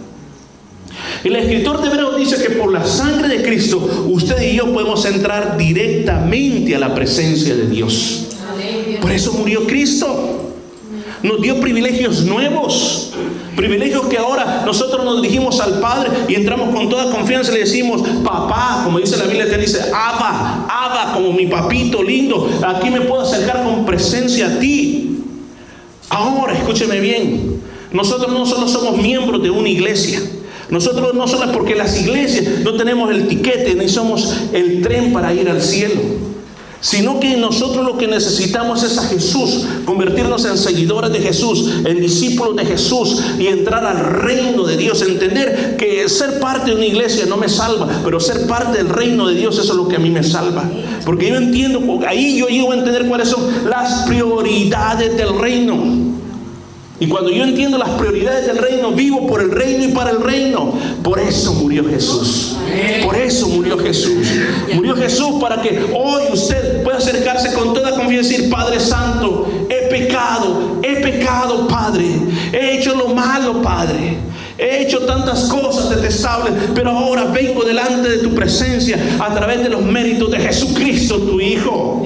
El 1.27 1.35
escritor 1.35 1.83
de 1.83 1.89
Hebreos 1.89 2.17
dice 2.17 2.41
que 2.41 2.51
por 2.51 2.73
la 2.73 2.85
sangre 2.85 3.27
de 3.27 3.43
Cristo 3.43 4.07
usted 4.07 4.41
y 4.43 4.55
yo 4.55 4.73
podemos 4.73 5.05
entrar 5.07 5.57
directamente 5.57 6.77
a 6.77 6.79
la 6.79 6.95
presencia 6.95 7.53
de 7.57 7.67
Dios. 7.67 8.29
Por 9.01 9.11
eso 9.11 9.33
murió 9.33 9.67
Cristo. 9.67 10.53
Nos 11.25 11.43
dio 11.43 11.59
privilegios 11.59 12.23
nuevos. 12.23 13.11
Privilegios 13.57 14.07
que 14.07 14.19
ahora 14.19 14.63
nosotros 14.65 15.05
nos 15.05 15.21
dirigimos 15.21 15.59
al 15.59 15.81
Padre 15.81 16.11
y 16.29 16.37
entramos 16.37 16.73
con 16.73 16.89
toda 16.89 17.11
confianza 17.11 17.51
y 17.51 17.55
le 17.55 17.61
decimos, 17.63 18.03
papá, 18.23 18.83
como 18.85 19.01
dice 19.01 19.17
la 19.17 19.25
Biblia, 19.25 19.51
que 19.51 19.59
dice, 19.59 19.81
Abba, 19.93 20.65
Abba, 20.69 21.13
como 21.13 21.33
mi 21.33 21.49
papito 21.49 22.05
lindo, 22.05 22.49
aquí 22.65 22.89
me 22.89 23.01
puedo 23.01 23.23
acercar 23.23 23.65
con 23.65 23.85
presencia 23.85 24.47
a 24.47 24.59
ti. 24.61 25.23
Ahora, 26.09 26.53
escúcheme 26.53 27.01
bien, 27.01 27.61
nosotros 27.91 28.33
no 28.33 28.47
solo 28.47 28.69
somos 28.69 28.97
miembros 28.99 29.43
de 29.43 29.51
una 29.51 29.69
iglesia, 29.69 30.21
nosotros 30.69 31.15
no 31.15 31.29
solo 31.29 31.53
porque 31.53 31.75
las 31.75 32.01
iglesias 32.01 32.61
no 32.65 32.75
tenemos 32.75 33.11
el 33.11 33.29
tiquete 33.29 33.75
ni 33.75 33.89
somos 33.89 34.35
el 34.53 34.83
tren 34.83 35.13
para 35.13 35.33
ir 35.33 35.49
al 35.49 35.63
cielo, 35.63 36.01
sino 36.81 37.21
que 37.21 37.37
nosotros 37.37 37.85
lo 37.85 37.97
que 37.97 38.07
necesitamos 38.07 38.83
es 38.83 38.99
a 38.99 39.03
Jesús, 39.03 39.65
convertirnos 39.85 40.45
en 40.45 40.59
seguidores 40.59 41.13
de 41.13 41.21
Jesús, 41.21 41.71
en 41.85 42.01
discípulos 42.01 42.57
de 42.57 42.65
Jesús 42.65 43.23
y 43.39 43.47
entrar 43.47 43.85
al 43.85 43.99
reino 43.99 44.65
de 44.65 44.77
Dios, 44.77 45.03
entender 45.03 45.77
que 45.77 46.09
ser 46.09 46.41
parte 46.41 46.71
de 46.71 46.77
una 46.77 46.87
iglesia 46.87 47.27
no 47.27 47.37
me 47.37 47.49
salva, 47.49 47.89
pero 48.05 48.21
ser 48.21 48.47
parte 48.47 48.79
del 48.79 48.89
reino 48.89 49.29
de 49.29 49.35
Dios 49.35 49.59
eso 49.59 49.73
es 49.73 49.77
lo 49.77 49.89
que 49.89 49.97
a 49.97 50.01
mí 50.01 50.11
me 50.11 50.23
salva. 50.23 50.65
Porque 51.05 51.29
yo 51.29 51.37
entiendo, 51.37 51.81
ahí 52.07 52.39
yo 52.39 52.49
llego 52.49 52.73
a 52.73 52.77
entender 52.77 53.07
cuáles 53.07 53.29
son 53.29 53.71
las 53.71 54.03
prioridades 54.07 55.17
del 55.17 55.39
reino. 55.39 56.06
Y 56.99 57.09
cuando 57.09 57.31
yo 57.31 57.45
entiendo 57.45 57.77
las 57.77 57.91
prioridades 57.91 58.47
del 58.47 58.57
reino, 58.57 58.93
vivo 58.93 59.27
por 59.27 59.43
el 59.43 59.51
reino 59.51 59.85
y 59.85 59.89
para 59.89 60.11
el 60.11 60.23
reino. 60.23 60.73
Por 61.03 61.19
eso 61.19 61.53
murió 61.55 61.85
Jesús. 61.85 62.57
Por 63.05 63.15
eso 63.17 63.49
murió 63.49 63.79
Jesús. 63.79 64.29
Murió 64.73 64.97
Jesús 64.97 65.41
para 65.41 65.61
que 65.61 65.79
hoy 65.95 66.23
usted 66.33 66.83
pueda 66.83 66.99
acercarse 66.99 67.53
con 67.53 67.75
toda 67.75 67.91
confianza 67.91 68.33
y 68.33 68.37
decir, 68.37 68.51
Padre 68.51 68.81
Santo, 68.81 69.47
he 69.69 69.89
pecado, 69.89 70.81
he 70.83 70.97
pecado, 71.03 71.69
Padre. 71.69 72.07
He 72.53 72.79
hecho 72.79 72.95
lo 72.95 73.09
malo, 73.09 73.61
Padre. 73.61 74.17
He 74.59 74.85
hecho 74.85 75.01
tantas 75.01 75.45
cosas 75.45 75.91
detestables, 75.91 76.55
pero 76.75 76.91
ahora 76.91 77.25
vengo 77.25 77.63
delante 77.63 78.09
de 78.09 78.19
tu 78.19 78.35
presencia 78.35 78.99
a 79.21 79.35
través 79.35 79.63
de 79.63 79.69
los 79.69 79.83
méritos 79.83 80.31
de 80.31 80.39
Jesucristo, 80.39 81.19
tu 81.19 81.39
Hijo. 81.41 82.03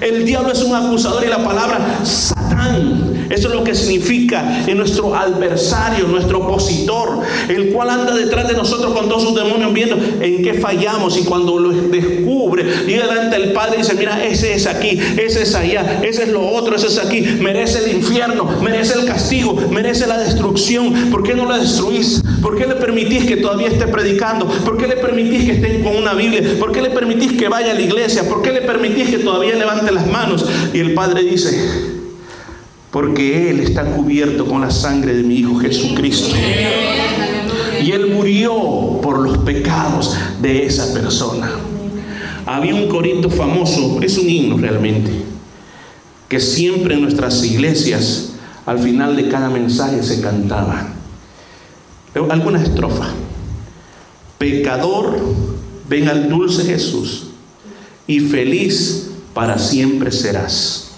El 0.00 0.24
diablo 0.24 0.50
es 0.50 0.62
un 0.62 0.74
acusador 0.74 1.22
y 1.24 1.28
la 1.28 1.44
palabra 1.44 2.00
Satán, 2.02 3.09
eso 3.30 3.48
es 3.48 3.54
lo 3.54 3.64
que 3.64 3.74
significa 3.74 4.64
en 4.66 4.76
nuestro 4.76 5.14
adversario, 5.14 6.06
nuestro 6.06 6.40
opositor, 6.40 7.20
el 7.48 7.70
cual 7.70 7.90
anda 7.90 8.14
detrás 8.14 8.48
de 8.48 8.54
nosotros 8.54 8.92
con 8.92 9.08
todos 9.08 9.22
sus 9.22 9.34
demonios 9.34 9.72
viendo 9.72 9.96
en 10.20 10.42
qué 10.42 10.54
fallamos 10.54 11.16
y 11.16 11.22
cuando 11.22 11.58
lo 11.58 11.70
descubre, 11.70 12.64
llega 12.86 13.06
delante 13.06 13.38
del 13.38 13.52
Padre 13.52 13.76
y 13.76 13.78
dice, 13.78 13.94
mira, 13.94 14.22
ese 14.24 14.54
es 14.54 14.66
aquí, 14.66 15.00
ese 15.16 15.42
es 15.42 15.54
allá, 15.54 16.00
ese 16.02 16.24
es 16.24 16.28
lo 16.30 16.46
otro, 16.46 16.76
ese 16.76 16.88
es 16.88 16.98
aquí, 16.98 17.20
merece 17.40 17.84
el 17.84 17.96
infierno, 17.96 18.44
merece 18.62 18.98
el 18.98 19.06
castigo, 19.06 19.54
merece 19.70 20.06
la 20.06 20.18
destrucción, 20.18 21.10
¿por 21.10 21.22
qué 21.22 21.34
no 21.34 21.46
la 21.46 21.58
destruís? 21.58 22.22
¿Por 22.42 22.56
qué 22.56 22.66
le 22.66 22.74
permitís 22.74 23.26
que 23.26 23.36
todavía 23.36 23.68
esté 23.68 23.86
predicando? 23.86 24.46
¿Por 24.46 24.76
qué 24.76 24.86
le 24.86 24.96
permitís 24.96 25.44
que 25.44 25.52
esté 25.52 25.82
con 25.82 25.96
una 25.96 26.14
Biblia? 26.14 26.42
¿Por 26.58 26.72
qué 26.72 26.82
le 26.82 26.90
permitís 26.90 27.32
que 27.38 27.48
vaya 27.48 27.72
a 27.72 27.74
la 27.74 27.82
iglesia? 27.82 28.28
¿Por 28.28 28.42
qué 28.42 28.52
le 28.52 28.62
permitís 28.62 29.10
que 29.10 29.18
todavía 29.18 29.54
levante 29.54 29.92
las 29.92 30.06
manos. 30.06 30.44
Y 30.72 30.80
el 30.80 30.94
Padre 30.94 31.22
dice, 31.22 31.99
porque 32.90 33.50
Él 33.50 33.60
está 33.60 33.84
cubierto 33.84 34.46
con 34.46 34.60
la 34.60 34.70
sangre 34.70 35.14
de 35.14 35.22
mi 35.22 35.36
Hijo 35.36 35.56
Jesucristo. 35.56 36.34
Y 37.82 37.92
Él 37.92 38.08
murió 38.08 39.00
por 39.02 39.20
los 39.20 39.38
pecados 39.38 40.16
de 40.42 40.66
esa 40.66 40.92
persona. 40.92 41.50
Había 42.46 42.74
un 42.74 42.88
corito 42.88 43.30
famoso, 43.30 44.00
es 44.02 44.18
un 44.18 44.28
himno 44.28 44.58
realmente, 44.58 45.10
que 46.28 46.40
siempre 46.40 46.94
en 46.94 47.02
nuestras 47.02 47.44
iglesias, 47.44 48.32
al 48.66 48.78
final 48.78 49.16
de 49.16 49.28
cada 49.28 49.48
mensaje 49.50 50.02
se 50.02 50.20
cantaba. 50.20 50.88
Alguna 52.28 52.62
estrofa. 52.62 53.08
Pecador, 54.38 55.18
ven 55.88 56.08
al 56.08 56.28
dulce 56.28 56.64
Jesús 56.64 57.28
y 58.06 58.20
feliz 58.20 59.10
para 59.32 59.58
siempre 59.58 60.10
serás. 60.10 60.89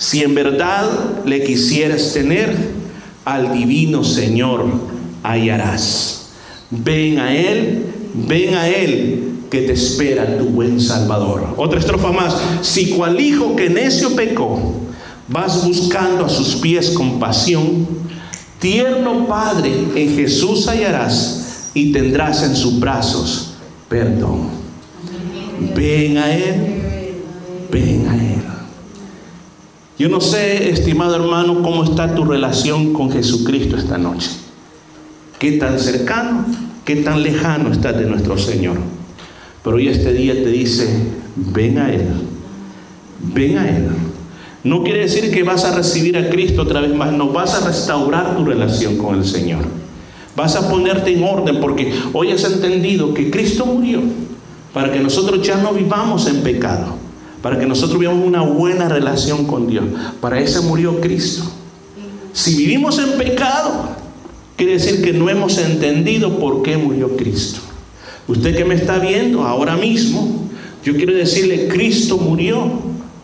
Si 0.00 0.22
en 0.22 0.34
verdad 0.34 0.86
le 1.26 1.44
quisieras 1.44 2.14
tener, 2.14 2.56
al 3.26 3.52
divino 3.52 4.02
Señor 4.02 4.64
hallarás. 5.22 6.30
Ven 6.70 7.18
a 7.18 7.36
Él, 7.36 7.84
ven 8.14 8.54
a 8.54 8.66
Él, 8.66 9.32
que 9.50 9.60
te 9.60 9.74
espera 9.74 10.38
tu 10.38 10.46
buen 10.46 10.80
Salvador. 10.80 11.54
Otra 11.58 11.78
estrofa 11.78 12.12
más. 12.12 12.34
Si 12.62 12.90
cual 12.90 13.20
hijo 13.20 13.54
que 13.56 13.68
necio 13.68 14.16
pecó, 14.16 14.72
vas 15.28 15.64
buscando 15.66 16.24
a 16.24 16.30
sus 16.30 16.56
pies 16.56 16.90
compasión, 16.90 17.86
tierno 18.58 19.26
Padre 19.26 19.70
en 19.94 20.16
Jesús 20.16 20.66
hallarás 20.66 21.70
y 21.74 21.92
tendrás 21.92 22.42
en 22.42 22.56
sus 22.56 22.80
brazos 22.80 23.54
perdón. 23.90 24.48
Ven 25.76 26.16
a 26.16 26.34
Él 26.34 26.80
ven 27.70 28.06
a 28.08 28.14
Él. 28.14 28.49
Yo 30.00 30.08
no 30.08 30.22
sé, 30.22 30.70
estimado 30.70 31.14
hermano, 31.14 31.60
cómo 31.60 31.84
está 31.84 32.14
tu 32.14 32.24
relación 32.24 32.94
con 32.94 33.12
Jesucristo 33.12 33.76
esta 33.76 33.98
noche. 33.98 34.30
¿Qué 35.38 35.52
tan 35.58 35.78
cercano, 35.78 36.46
qué 36.86 36.96
tan 36.96 37.22
lejano 37.22 37.70
estás 37.70 37.98
de 37.98 38.06
nuestro 38.06 38.38
Señor? 38.38 38.78
Pero 39.62 39.76
hoy 39.76 39.88
este 39.88 40.14
día 40.14 40.32
te 40.32 40.48
dice, 40.48 40.88
ven 41.36 41.76
a 41.76 41.92
Él, 41.92 42.06
ven 43.34 43.58
a 43.58 43.68
Él. 43.68 43.88
No 44.64 44.82
quiere 44.84 45.00
decir 45.00 45.30
que 45.30 45.42
vas 45.42 45.66
a 45.66 45.76
recibir 45.76 46.16
a 46.16 46.30
Cristo 46.30 46.62
otra 46.62 46.80
vez 46.80 46.94
más, 46.94 47.12
no, 47.12 47.28
vas 47.28 47.52
a 47.52 47.66
restaurar 47.66 48.38
tu 48.38 48.46
relación 48.46 48.96
con 48.96 49.16
el 49.16 49.26
Señor. 49.26 49.66
Vas 50.34 50.56
a 50.56 50.70
ponerte 50.70 51.12
en 51.12 51.24
orden 51.24 51.60
porque 51.60 51.92
hoy 52.14 52.32
has 52.32 52.44
entendido 52.44 53.12
que 53.12 53.30
Cristo 53.30 53.66
murió 53.66 54.00
para 54.72 54.90
que 54.90 55.00
nosotros 55.00 55.46
ya 55.46 55.58
no 55.58 55.74
vivamos 55.74 56.26
en 56.26 56.40
pecado, 56.40 56.94
para 57.42 57.58
que 57.58 57.66
nosotros 57.66 57.98
vivamos 57.98 58.26
una 58.26 58.42
buena 58.42 58.88
relación 58.88 59.46
con 59.46 59.66
Dios. 59.66 59.84
Para 60.20 60.40
eso 60.40 60.62
murió 60.62 61.00
Cristo. 61.00 61.44
Si 62.32 62.54
vivimos 62.54 62.98
en 62.98 63.18
pecado, 63.18 63.96
quiere 64.56 64.74
decir 64.74 65.02
que 65.02 65.12
no 65.12 65.28
hemos 65.28 65.58
entendido 65.58 66.38
por 66.38 66.62
qué 66.62 66.76
murió 66.76 67.16
Cristo. 67.16 67.60
Usted 68.28 68.56
que 68.56 68.64
me 68.64 68.74
está 68.74 68.98
viendo 68.98 69.42
ahora 69.42 69.76
mismo, 69.76 70.48
yo 70.84 70.94
quiero 70.94 71.12
decirle, 71.12 71.68
Cristo 71.68 72.18
murió 72.18 72.70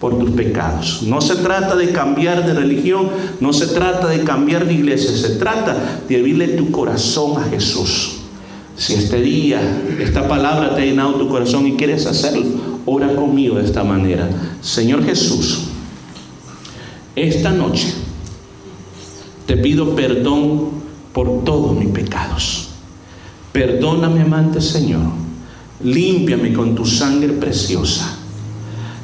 por 0.01 0.19
tus 0.19 0.31
pecados. 0.31 1.03
No 1.03 1.21
se 1.21 1.37
trata 1.37 1.77
de 1.77 1.91
cambiar 1.91 2.45
de 2.47 2.55
religión, 2.55 3.09
no 3.41 3.53
se 3.53 3.69
trata 3.69 4.09
de 4.09 4.25
cambiar 4.25 4.67
de 4.67 4.75
iglesia, 4.75 5.11
se 5.11 5.37
trata 5.37 6.01
de 6.09 6.17
abrirle 6.19 6.49
tu 6.49 6.71
corazón 6.71 7.41
a 7.41 7.45
Jesús. 7.49 8.17
Si 8.77 8.95
este 8.95 9.23
día 9.23 9.61
esta 10.01 10.29
palabra 10.29 10.75
te 10.75 10.83
ha 10.83 10.85
llenado 10.85 11.15
tu 11.15 11.29
corazón 11.29 11.67
y 11.67 11.77
quieres 11.77 12.05
hacerlo, 12.07 12.76
ora 12.87 13.15
conmigo 13.15 13.57
de 13.57 13.65
esta 13.65 13.85
manera. 13.85 14.29
Señor 14.63 15.05
Jesús, 15.05 15.65
esta 17.15 17.51
noche 17.51 17.93
te 19.47 19.57
pido 19.57 19.95
perdón 19.95 20.71
por 21.13 21.45
todos 21.45 21.77
mis 21.77 21.89
pecados. 21.89 22.69
Perdóname, 23.53 24.23
amante 24.23 24.61
Señor. 24.61 25.03
Límpiame 25.83 26.53
con 26.53 26.75
tu 26.75 26.85
sangre 26.87 27.33
preciosa. 27.35 28.17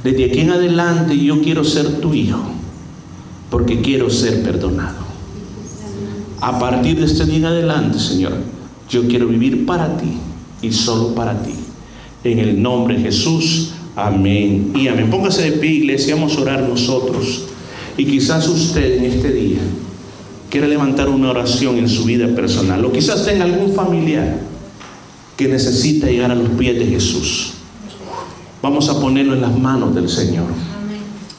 Desde 0.02 0.24
aquí 0.24 0.40
en 0.40 0.50
adelante 0.50 1.16
yo 1.18 1.40
quiero 1.42 1.64
ser 1.64 2.00
tu 2.00 2.12
hijo, 2.12 2.40
porque 3.50 3.80
quiero 3.80 4.10
ser 4.10 4.42
perdonado. 4.42 5.02
A 6.40 6.58
partir 6.58 6.98
de 6.98 7.06
este 7.06 7.24
día 7.24 7.36
en 7.36 7.44
adelante, 7.44 8.00
Señor, 8.00 8.32
yo 8.90 9.06
quiero 9.06 9.28
vivir 9.28 9.64
para 9.64 9.96
ti 9.96 10.18
y 10.60 10.72
solo 10.72 11.14
para 11.14 11.40
ti. 11.42 11.54
En 12.24 12.40
el 12.40 12.60
nombre 12.60 12.96
de 12.96 13.02
Jesús, 13.02 13.71
amén 13.96 14.72
y 14.74 14.88
amén. 14.88 15.10
Póngase 15.10 15.50
de 15.50 15.52
pie, 15.52 15.70
iglesia, 15.70 16.14
vamos 16.14 16.36
a 16.36 16.40
orar 16.40 16.62
nosotros. 16.68 17.44
Y 17.96 18.04
quizás 18.04 18.48
usted 18.48 18.98
en 18.98 19.04
este 19.04 19.32
día 19.32 19.60
quiera 20.50 20.66
levantar 20.66 21.08
una 21.08 21.30
oración 21.30 21.78
en 21.78 21.88
su 21.88 22.04
vida 22.04 22.28
personal, 22.34 22.84
o 22.84 22.92
quizás 22.92 23.24
tenga 23.24 23.44
algún 23.44 23.72
familiar 23.72 24.38
que 25.36 25.48
necesita 25.48 26.08
llegar 26.08 26.30
a 26.30 26.34
los 26.34 26.50
pies 26.50 26.78
de 26.78 26.86
Jesús. 26.86 27.52
Vamos 28.60 28.88
a 28.88 29.00
ponerlo 29.00 29.34
en 29.34 29.40
las 29.40 29.58
manos 29.58 29.94
del 29.94 30.08
Señor. 30.08 30.46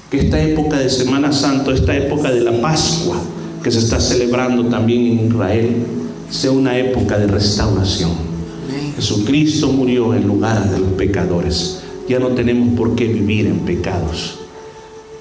Que 0.10 0.20
esta 0.20 0.42
época 0.42 0.78
de 0.78 0.90
Semana 0.90 1.32
Santa, 1.32 1.72
esta 1.72 1.96
época 1.96 2.32
de 2.32 2.42
la 2.42 2.60
Pascua 2.60 3.18
que 3.64 3.72
se 3.72 3.80
está 3.80 4.00
celebrando 4.00 4.66
también 4.66 5.06
en 5.06 5.28
Israel, 5.28 5.76
sea 6.30 6.52
una 6.52 6.78
época 6.78 7.18
de 7.18 7.28
restauración. 7.28 8.12
Jesucristo 8.96 9.72
murió 9.72 10.14
en 10.14 10.28
lugar 10.28 10.70
de 10.70 10.80
los 10.80 10.90
pecadores. 10.94 11.83
Ya 12.08 12.20
no 12.20 12.30
tenemos 12.30 12.78
por 12.78 12.96
qué 12.96 13.08
vivir 13.08 13.48
en 13.48 13.60
pecados. 13.60 14.40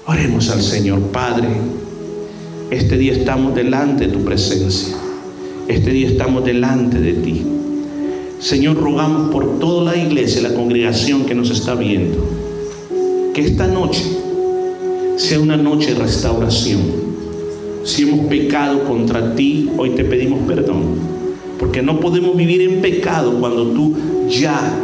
Oremos 0.05 0.49
al 0.49 0.61
Señor 0.61 0.99
Padre. 1.11 1.47
Este 2.71 2.97
día 2.97 3.13
estamos 3.13 3.55
delante 3.55 4.07
de 4.07 4.13
tu 4.13 4.23
presencia. 4.23 4.95
Este 5.67 5.91
día 5.91 6.09
estamos 6.09 6.43
delante 6.43 6.99
de 6.99 7.13
ti. 7.13 7.41
Señor, 8.39 8.75
rogamos 8.75 9.31
por 9.31 9.59
toda 9.59 9.93
la 9.93 9.97
iglesia, 9.97 10.41
la 10.41 10.53
congregación 10.53 11.23
que 11.23 11.33
nos 11.33 11.49
está 11.49 11.75
viendo, 11.75 12.17
que 13.33 13.39
esta 13.39 13.67
noche 13.67 14.03
sea 15.15 15.39
una 15.39 15.55
noche 15.55 15.93
de 15.93 16.01
restauración. 16.01 16.81
Si 17.85 18.03
hemos 18.03 18.25
pecado 18.25 18.83
contra 18.83 19.35
ti, 19.35 19.69
hoy 19.77 19.91
te 19.91 20.03
pedimos 20.03 20.39
perdón, 20.45 20.97
porque 21.57 21.81
no 21.81 22.01
podemos 22.01 22.35
vivir 22.35 22.61
en 22.61 22.81
pecado 22.81 23.39
cuando 23.39 23.67
tú 23.67 23.95
ya 24.27 24.77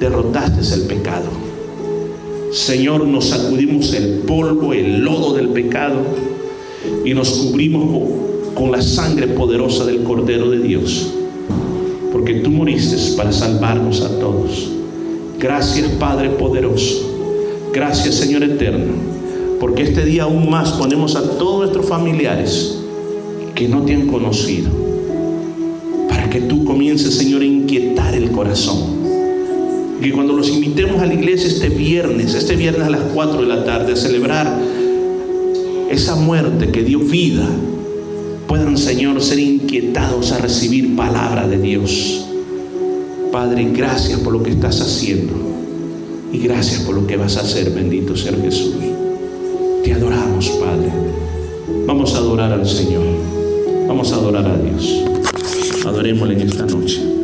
derrotaste 0.00 0.74
el 0.74 0.82
pecado. 0.82 1.26
Señor, 2.52 3.06
nos 3.06 3.26
sacudimos 3.26 3.92
el 3.94 4.20
polvo, 4.26 4.72
el 4.72 5.00
lodo 5.00 5.34
del 5.34 5.48
pecado 5.48 6.02
y 7.04 7.14
nos 7.14 7.30
cubrimos 7.30 8.10
con, 8.54 8.70
la 8.70 8.80
sangre 8.80 9.26
poderosa 9.28 9.84
del 9.84 10.02
Cordero 10.04 10.50
de 10.50 10.60
Dios 10.60 11.14
porque 12.14 12.34
tú 12.34 12.50
moriste 12.50 12.96
para 13.16 13.32
salvarnos 13.32 14.00
a 14.00 14.20
todos. 14.20 14.70
Gracias 15.38 15.88
Padre 15.98 16.30
poderoso. 16.30 17.10
Gracias 17.72 18.14
Señor 18.14 18.44
eterno, 18.44 18.94
porque 19.58 19.82
este 19.82 20.04
día 20.04 20.22
aún 20.22 20.48
más 20.48 20.70
ponemos 20.72 21.16
a 21.16 21.22
todos 21.36 21.58
nuestros 21.58 21.86
familiares 21.86 22.78
que 23.56 23.68
no 23.68 23.82
te 23.82 23.94
han 23.94 24.06
conocido, 24.06 24.70
para 26.08 26.30
que 26.30 26.40
tú 26.40 26.64
comiences 26.64 27.14
Señor 27.14 27.42
a 27.42 27.46
inquietar 27.46 28.14
el 28.14 28.30
corazón. 28.30 29.03
Que 30.04 30.12
cuando 30.12 30.34
los 30.34 30.50
invitemos 30.50 31.00
a 31.00 31.06
la 31.06 31.14
iglesia 31.14 31.48
este 31.48 31.70
viernes, 31.70 32.34
este 32.34 32.56
viernes 32.56 32.86
a 32.86 32.90
las 32.90 33.00
4 33.14 33.40
de 33.40 33.46
la 33.46 33.64
tarde, 33.64 33.94
a 33.94 33.96
celebrar 33.96 34.54
esa 35.90 36.14
muerte 36.14 36.68
que 36.70 36.82
dio 36.82 36.98
vida 36.98 37.48
puedan, 38.46 38.76
Señor, 38.76 39.22
ser 39.22 39.38
inquietados 39.38 40.32
a 40.32 40.38
recibir 40.40 40.94
palabra 40.94 41.48
de 41.48 41.58
Dios. 41.58 42.26
Padre, 43.32 43.66
gracias 43.72 44.20
por 44.20 44.34
lo 44.34 44.42
que 44.42 44.50
estás 44.50 44.82
haciendo 44.82 45.32
y 46.30 46.36
gracias 46.36 46.82
por 46.82 46.96
lo 46.96 47.06
que 47.06 47.16
vas 47.16 47.38
a 47.38 47.40
hacer, 47.40 47.70
bendito 47.70 48.14
sea 48.14 48.34
Jesús. 48.34 48.74
Te 49.84 49.94
adoramos, 49.94 50.50
Padre. 50.50 50.92
Vamos 51.86 52.14
a 52.14 52.18
adorar 52.18 52.52
al 52.52 52.68
Señor. 52.68 53.06
Vamos 53.88 54.12
a 54.12 54.16
adorar 54.16 54.44
a 54.44 54.58
Dios. 54.58 55.02
Adorémosle 55.86 56.34
en 56.34 56.42
esta 56.42 56.66
noche. 56.66 57.23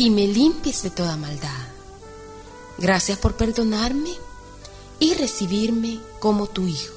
y 0.00 0.08
me 0.08 0.26
limpies 0.26 0.82
de 0.82 0.88
toda 0.88 1.14
maldad. 1.18 1.68
Gracias 2.78 3.18
por 3.18 3.36
perdonarme 3.36 4.08
y 4.98 5.12
recibirme 5.12 6.00
como 6.20 6.46
tu 6.46 6.66
Hijo. 6.66 6.94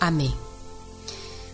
Amén. 0.00 0.34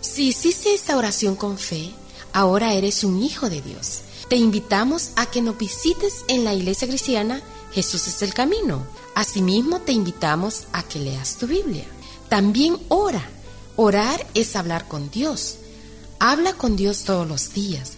Si 0.01 0.29
hiciste 0.29 0.73
esta 0.73 0.97
oración 0.97 1.35
con 1.35 1.59
fe, 1.59 1.91
ahora 2.33 2.73
eres 2.73 3.03
un 3.03 3.21
hijo 3.21 3.47
de 3.47 3.61
Dios. 3.61 3.99
Te 4.27 4.37
invitamos 4.37 5.11
a 5.17 5.27
que 5.27 5.43
nos 5.43 5.55
visites 5.55 6.25
en 6.29 6.43
la 6.43 6.55
iglesia 6.55 6.87
cristiana 6.87 7.43
Jesús 7.71 8.07
es 8.07 8.23
el 8.23 8.33
camino. 8.33 8.87
Asimismo, 9.13 9.81
te 9.81 9.91
invitamos 9.91 10.63
a 10.73 10.81
que 10.81 10.97
leas 10.97 11.35
tu 11.35 11.45
Biblia. 11.45 11.85
También 12.27 12.79
ora. 12.87 13.23
Orar 13.75 14.25
es 14.33 14.55
hablar 14.55 14.87
con 14.87 15.11
Dios. 15.11 15.57
Habla 16.17 16.53
con 16.53 16.75
Dios 16.75 17.03
todos 17.03 17.27
los 17.27 17.53
días. 17.53 17.97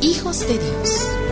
hijos 0.00 0.40
de 0.40 0.58
Dios. 0.58 1.27